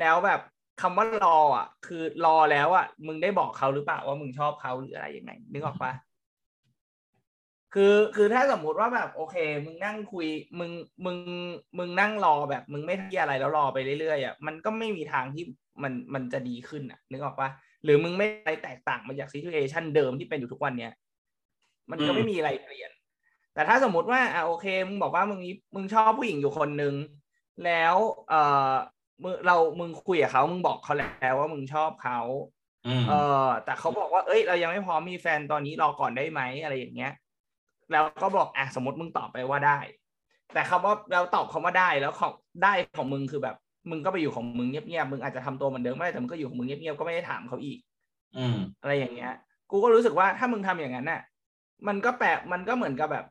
[0.00, 0.40] แล้วแบบ
[0.80, 5.92] คำว่ารออะ คือรอแล้วอะ มึงได้บอกเขาหรือเปล่าว่ามึงชอบเขาหรืออะไรยังไงนึกออกปะ
[7.74, 10.26] คือคือถ้าสมมุติว่าแบบ โอเค มึงนั่งคุย
[10.58, 10.70] มึง
[11.04, 11.16] มึง
[11.78, 15.44] มึงนั่งรอแบบ มึงไม่ทำอะไรแล้วรอไปเรื่อยๆอะมันก็ไม่มีทางที่
[15.82, 17.48] มันมันจะดีขึ้นอะ นึกออกปะ
[17.84, 20.92] หรือมึงไม่อะไรแตกต่างมาจากซีทูเอชันเดิมที่เป็นอยู่ทุกวันเนี้ย
[21.90, 22.90] มันก็ไม่มีอะไรเปลี่ยน
[23.54, 25.40] แต่ถ้าสมมติว่าอะโอเค มึงบอกว่ามึง
[25.74, 26.94] มึงชอบผู้หญิงอยู่คนนึง
[27.64, 27.96] แล้ว
[28.28, 28.34] เอ
[28.70, 28.74] อ
[29.22, 32.18] มึงเรามึงคุยกับเขามึงบอกเขาแล้วว่ามึงชอบเขา
[32.86, 33.12] อืมเอ
[33.44, 37.12] อ แต่เขาบอกว่าเอ้ย เรายังไม่พร้อมมีแฟนตอนนี้รอก่อนได้ไหมอะไรอย่างเงี้ย
[37.92, 39.78] แล้วก็บอกอะสมมติมึงตอบไปว่าได้
[40.54, 43.56] แต่คำว่าเราตอบคำว่าได้แล้วของได้ของมึงคือแบบ
[43.90, 47.78] มึงก็ไปอยู่ของมึงเงียบๆมึงอาจจะทำตัวเหมือนเดิมไม่ได้แต่มึงก็อยู่ของมึงเงียบๆก็ไม่ได้ถามเขาอีก
[48.36, 49.32] อืมอะไรอย่างเงี้ย
[49.70, 51.20] กูก็รู้สึกว่าถ้ามึงทำอย่างนั้นน่ะ
[51.88, 53.24] มันก็แปลมันก็เหมือนกับแบบ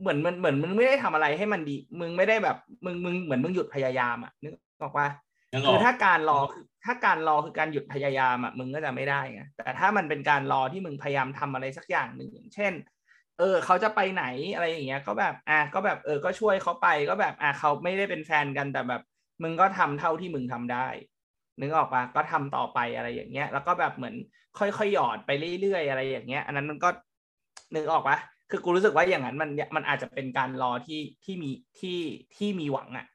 [0.00, 5.08] เหมือนมันเหมือนมึงไม่ได้ทำอะไรให้มันดี มึงไม่ได้แบบมึงมึงเหมือนมึงหยุดพยายามอะนึกออกปะ
[5.52, 12.72] นึกอคืออกถ้าการรอคือถ้าการรอคือการหยุดพยายามอะมึงก็จะไม่ได้ไงแต่ถ้ามันเป็นการรอที่มึงพยายามทำอะไรสักอย่างหนึ่งอย่างเช่น
[13.38, 14.24] เออ เขาจะไปไหน
[14.54, 19.02] อะไรอย่างเงี้ย ก็แบบอะก็แบบเออก็ช่วยเขาไปก็แบบอะเขาไม่ได้เป็นแฟนกันแต่แบบ
[19.42, 20.88] มึงก็ทำเท่าที่มึงทำได้
[21.60, 24.14] นึกออกปะก็ทำต่อไปอะไรอย่างเงี้ย แล้วก็แบบเหมือน
[24.58, 25.30] ค่อยๆหยอดไป
[25.60, 26.88] เรื่อยๆอะไรอย่างเงี้ย อันนั้นมันก็
[27.74, 28.16] นึกออกปะ
[28.50, 31.98] คือกูรู้สึกว่าอย่างนั้นมันมันอาจจะเป็นการรอที่ที่มีที่
[32.36, 33.06] ที่มีหวังอะ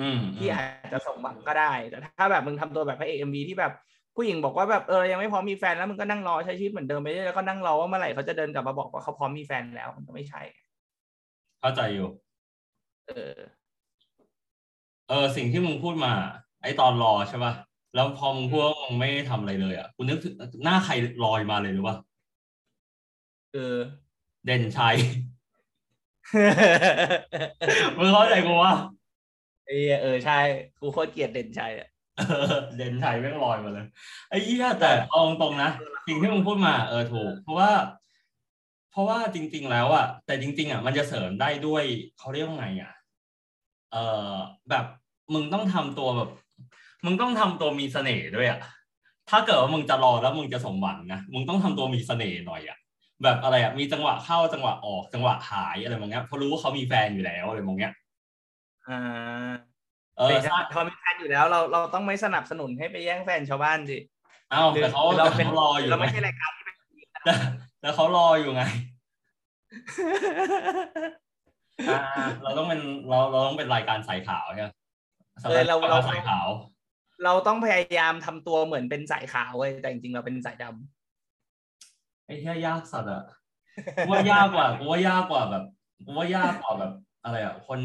[0.00, 3.72] อืมที่อาจจะสมหวังก็ได้ แต่ถ้าแบบมึงทำตัวแบบพระเอกเอ็มวีที่แบบ
[4.16, 10.42] ผู้หญิงบอกว่าแบบเออยังไม่พร้อมมีแฟนแล้วมึงก็นั่งรอใช้ชีวิตเหมือนเดิมไปเรื่อยแล้วก็นั่งรอว่าเมื่อไหร่เขาจะเดินกลับมาบอกว่าเขาพร้อมมีแฟนแล้วมันก็ไม่ใช่
[11.60, 12.08] เข้าใจอยู่
[13.08, 13.34] เออ
[15.08, 16.12] เออสิ่งที่มึงพูดมา
[16.62, 17.52] ไอตอนรอใช่ป่ะ
[17.94, 20.92] แล้วพอมึงพูดว่ามึงไม่ทำอะไรเลยอะกูนึกถึงหน้าใคร
[21.24, 21.94] ลอยมาเลยหรือว่า
[23.52, 23.76] เออ
[24.44, 24.96] เด่นชัย
[27.98, 28.74] มึงเข้าใจกูว่า
[29.66, 30.38] เออเออใช่
[30.80, 31.88] กูโคตรเกลียดเด่นชัยอะ
[32.18, 32.20] เอ
[32.52, 33.86] อเด่นชัยแม่งลอยมาเลย
[34.30, 35.70] ไอ้เหี้ยแต่เอาตรงๆนะ
[36.06, 37.70] สิ่งที่มึงพูดมาเออถูก เพราะว่า
[38.90, 41.84] เพราะว่าจริง ๆ แล้วอะแต่จริง ๆอะมันจะเสริมได้ด้วย
[42.18, 42.92] เขาเรียกว่าไงอะ
[43.92, 43.96] เอ
[44.30, 44.32] อ
[44.70, 44.84] แบบ
[45.34, 46.30] มึงต้องทำตัวแบบ
[47.04, 48.60] มึงต้องทำตัวมีเสน่ห์ด้วยอะ
[49.30, 52.78] ถ้าเกิดว่ามึงจะรอแล้วมึงจะสมหวังนะมึงต้องทำตัวมีเสน่ห์หน่อยอะ
[53.22, 57.94] แบบอะไรอะมีจังหวะเข้าจังหวะออกจังหวะหายอะไรมองเงี้ยเพราะรู้ว่าเขามีแฟนอยู่แล้วอะไรมองเงี้ย
[58.88, 59.50] อ่า
[60.18, 63.98] เออแต่ถ้าพอมีแฟนอยู่แล้วเราเราต้องไม่สนับสนุนให้ไปแย่งแฟนชาวบ้านสิ
[64.50, 66.76] เอ้าแต่เขาเราแต่เป็นเขารออยู่เราไม่ไงใช่รายการที่เป็น
[67.24, 67.32] แต่
[67.80, 68.62] แต่เขารออยู่ไง
[71.88, 72.00] อ่า
[72.42, 74.72] เราต้องเป็นเราเราต้องเป็นรายการสายขาวเนี่ย
[75.44, 76.46] เออเราเราสายขาว
[77.24, 81.03] เราต้องพยายามทำตัวเหมือนเป็นสายขาวเว้ยแต่จริงๆเราเป็นสายดำ
[82.26, 83.24] ไอ้แค่ยากสัตว์อะ
[83.96, 85.64] กูว่ายากกว่ากูว่ายากกว่าแบบ
[86.06, 86.92] กูว่ายากกว่าแบบ
[87.24, 87.80] อะไรอะคน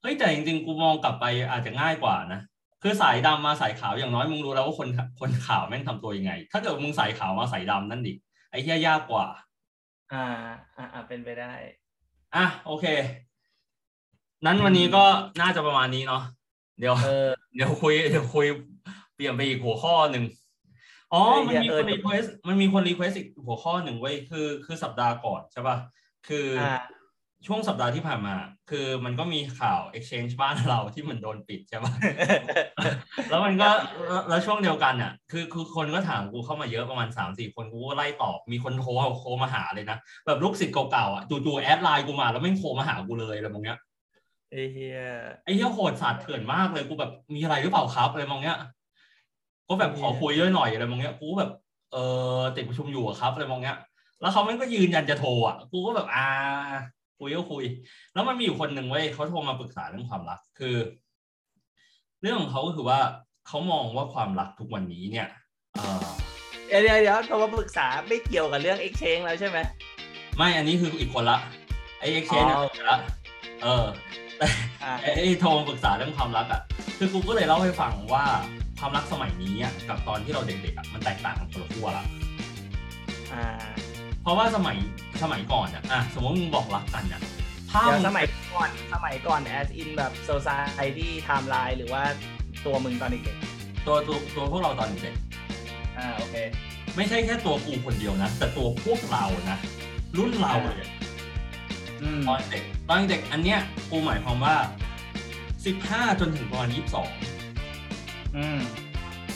[0.00, 2.40] เฮ้ยแต่จริงๆกูมองกลับไปอาจจะง่ายกว่านะ
[2.82, 4.88] คือสายดำมาสายขาวอย่างน้อยมึงรู้แล้วว่าคน
[5.20, 8.14] คนขาวแม่งทำตัวยังไง ถ้าเกิดมึงสายขาวมาสายดำนั่นดิ
[8.50, 9.26] ไอ้แค่ยากกว่า
[10.12, 10.24] อ่า
[10.76, 11.52] อ่า อ่าเป็นไปได้
[12.36, 12.86] อะโอเค
[14.46, 15.04] นั้นวันนี้ก็
[15.40, 16.22] น่าจะประมาณนี้เนาะ
[16.78, 18.46] เดี๋ยวเออเดี๋ยวคุยเดี๋ยวคุย
[19.14, 20.24] เปลี่ยนไปอีกหัวข้อหนึ่ง
[21.14, 25.76] อ๋อเออมันมีเออคน requestมันมีคน request อีกหัวข้อหนึ่งเว้ยคือคือสัปดาห์ก่อนใช่ป่ะ
[26.28, 26.82] คือออ่า
[27.46, 28.34] ช่วงสัปดาห์ที่ผ่านมา
[28.70, 31.92] คือมันก็มีข่าว exchange บ้านเราที่มันโดนปิดใช่ป่ะ
[33.30, 33.68] แล้วมันก็
[34.08, 39.96] แล้วแล้วช่วงเดียวกันอะ คือคือคนก็ถามกูเข้ามาเยอะประมาณสามสี่คนกูก็ไล่ตอบ มีคนโทรโทรมาหาเลยนะ
[40.26, 43.78] แบบลูกศิษย์เก่าๆอะจู่ๆแอดไลน์กูมาแล้วไม่งโทรมาหากูเลยอะไรมองเงี้ย
[44.50, 45.00] ไอ้เฮีย
[45.44, 48.58] ไอ้เหี้ยโหดสัตว์เถื่อนมากเลยกูแบบมีอะไรหรือเปล่าครับอะไรมองเงี้ย
[49.68, 51.50] ก็แบบขอคุยด้วยหน่อยอะไรมองเงี้ยกูแบบ
[51.92, 51.96] เอ
[52.38, 53.78] อติดประชุมอยู่อะครับอะไรมองเงี้ย
[54.20, 56.28] แล้วเขาแม่งก็ยืนยันจะโทรอะกูก็แบบอ่า
[57.18, 57.64] คุยก็คุย
[58.14, 60.76] แล้วมันมีอยู่คนหนึ่งเว้ยเขาโทรมาปรึกษาเรื่องความรักคือ
[62.20, 62.98] เรื่องของเขาก็คือว่า
[63.46, 65.28] เขามองว่าความรักทุกวันนี้เนี่ย
[65.74, 66.06] เออ
[66.68, 69.58] เดี๋ยวเดี๋ยวเดี๋ยวโทรมาปรึกษาไม่เกี่ยวกับเรื่อง exchange แล้วใช่ไหม
[70.36, 71.38] ไม่อันนี้คืออีกคนละ
[71.98, 72.98] ไอ้เอ็กเชนอ๋อละ
[73.62, 73.84] เออ
[74.38, 74.46] แต่
[74.82, 76.60] อ่าไอ้ไอ้โทรมาปรึกษาเรื่องความรักอะ
[76.98, 78.24] คือกูก็เลยเล่าให้ฟังว่า
[78.86, 82.04] ความรักสมัยนี้อะกับตอนที่เราเด็กๆอะมันแตกต่างกันคนละขั้วละ
[83.32, 83.44] อ่า
[84.22, 84.76] เพราะว่าสมัย
[85.22, 87.20] สมัยก่อนอะอะสมมติมึงบอกรักกันอะ
[87.70, 92.02] ถ้าเดี๋ยวมึงสมัยก่อนสมัยก่อน as in แบบ society timeline หรือว่า
[92.66, 93.36] ตัวมึงตอนเด็ก
[93.86, 96.34] ตัวตัวตัวพวกเราตอนเด็กๆอ่าโอเค
[96.96, 99.58] ไม่ใช่แค่ตัวกูคนเดียวนะ แต่ตัวพวกเรานะ
[100.18, 100.88] รุ่นเราเลย
[102.02, 103.60] อืมตอนเด็กตอนเด็กอันเนี้ย
[103.90, 104.54] กูหมายความว่า
[105.66, 106.98] สิบห้าจนถึงประมาณยี่สิบส
[108.34, 108.58] องอืม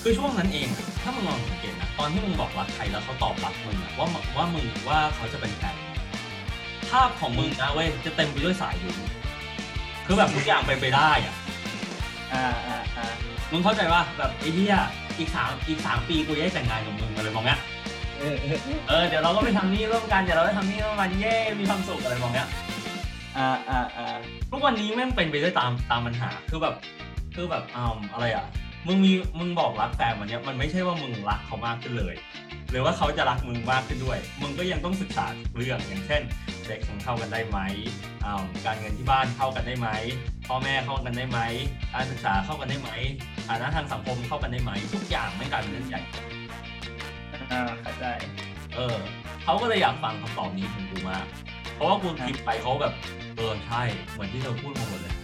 [0.02, 5.76] คือช่วงนั้นเองอะถ้ามึงลองสังเกตนะตอนที่มึงบอกรักใครแล้วเขาตอบรับมึงอะว่ามึงว่ามึงว่าเขาจะเป็นแฟน
[6.90, 8.96] ภาพของมึงนะเว้ยจะเต็มไปด้วยสายลุ้น
[10.06, 11.34] คือแบบทุกอย่างเป็นไปได้อะ
[12.32, 13.06] อ่าอ่าอ่า
[13.52, 14.76] มึงเข้าใจว่าแบบไอ้เหี้ย
[15.18, 17.60] อีกสามอีกสามปีกูจะได้แต่งงานกับมึงอะไรมองเงี้ย
[18.18, 22.48] เออเออเออเดี๋ยวเราก็ไปทำนี่ร่วมกันเดี๋ยวเราไปทำนี่ร่วมกันเย้มีความสุขอะไรมองเงี้ย
[23.36, 24.16] อ่าอ่าอ่า
[24.50, 26.74] ทุกวันนี้แม่งเป็นไปด้วยตามตามปัญหาคือแบบ
[27.34, 28.44] คือแบบอ่าอะไรอะ
[28.86, 32.14] มึงมีมึงบอกรักแฟนวันเนี้ยมันไม่ใช่ว่ามึงรักเขามากขึ้นเลย
[32.70, 35.26] หรือว่าเขาจะรักมึงมากขึ้นด้วย มึงก็ยังต้องศึกษา
[35.56, 36.22] เรื่องอย่างเช่น
[36.66, 37.58] เด็กเข้ากันได้ไหม
[38.24, 39.88] อ่าการเงินที่บ้านเข้ากันได้ไหม
[40.48, 41.38] พ่อแม่เข้ากันได้ไหม
[41.94, 42.90] การศึกษาเข้ากันได้ไหม
[43.48, 46.02] ฐานะทางสังคมเข้ากันได้ไหมทุกอย่างไม่งกลายเป็นเรื่องใหญ่
[47.52, 48.04] อ่าเข้าใจ
[48.76, 48.96] เออ
[49.44, 51.26] เขาก็เลยอยากฟังคำตอบนี้ของกูมาก
[51.74, 52.94] เพราะว่ากูพิมพ์ไปเขาแบบ
[53.36, 55.14] เออใช่เหมือนที่เธอพูดมาหมดเลย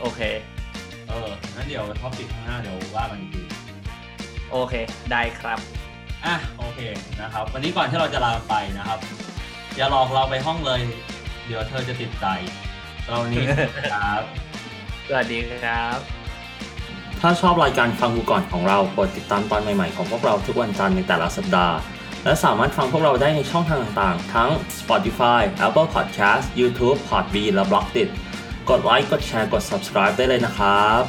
[0.00, 0.20] โอเค
[1.08, 3.42] เอองั้นเดี๋ยวท็อปิกข้างหน้าเดี๋ยวว่ากันอีกที
[4.50, 4.74] โอเค
[5.12, 5.58] ได้ครับ
[6.24, 6.80] อะโอเค
[7.20, 8.98] นะครับ วันนี้ก่อนที่เราจะลาไปนะครับ
[9.76, 10.80] อย่าหลอกเราไปห้องเลย
[11.46, 12.26] เดี๋ยวเธอจะติดใจ
[13.06, 13.44] เราวันนี้
[13.92, 14.22] ครับ
[15.08, 15.98] สวัสดีครับ
[17.20, 21.76] ถ้าชอบรายการฟังกูก่อนของเรากดติดตามตอนใหม่ๆของพวกเราทุกวันจันทร์ในแต่ละสัปดาห์
[22.24, 28.08] และสามารถฟังพวกเราได้ในช่องทางต่างๆ ทั้ง Spotify, Apple Podcast, YouTube, Podbean และ b l o g d i t
[28.70, 31.02] กดไลค์กดแชร์กด subscribe ได้เลยนะครับ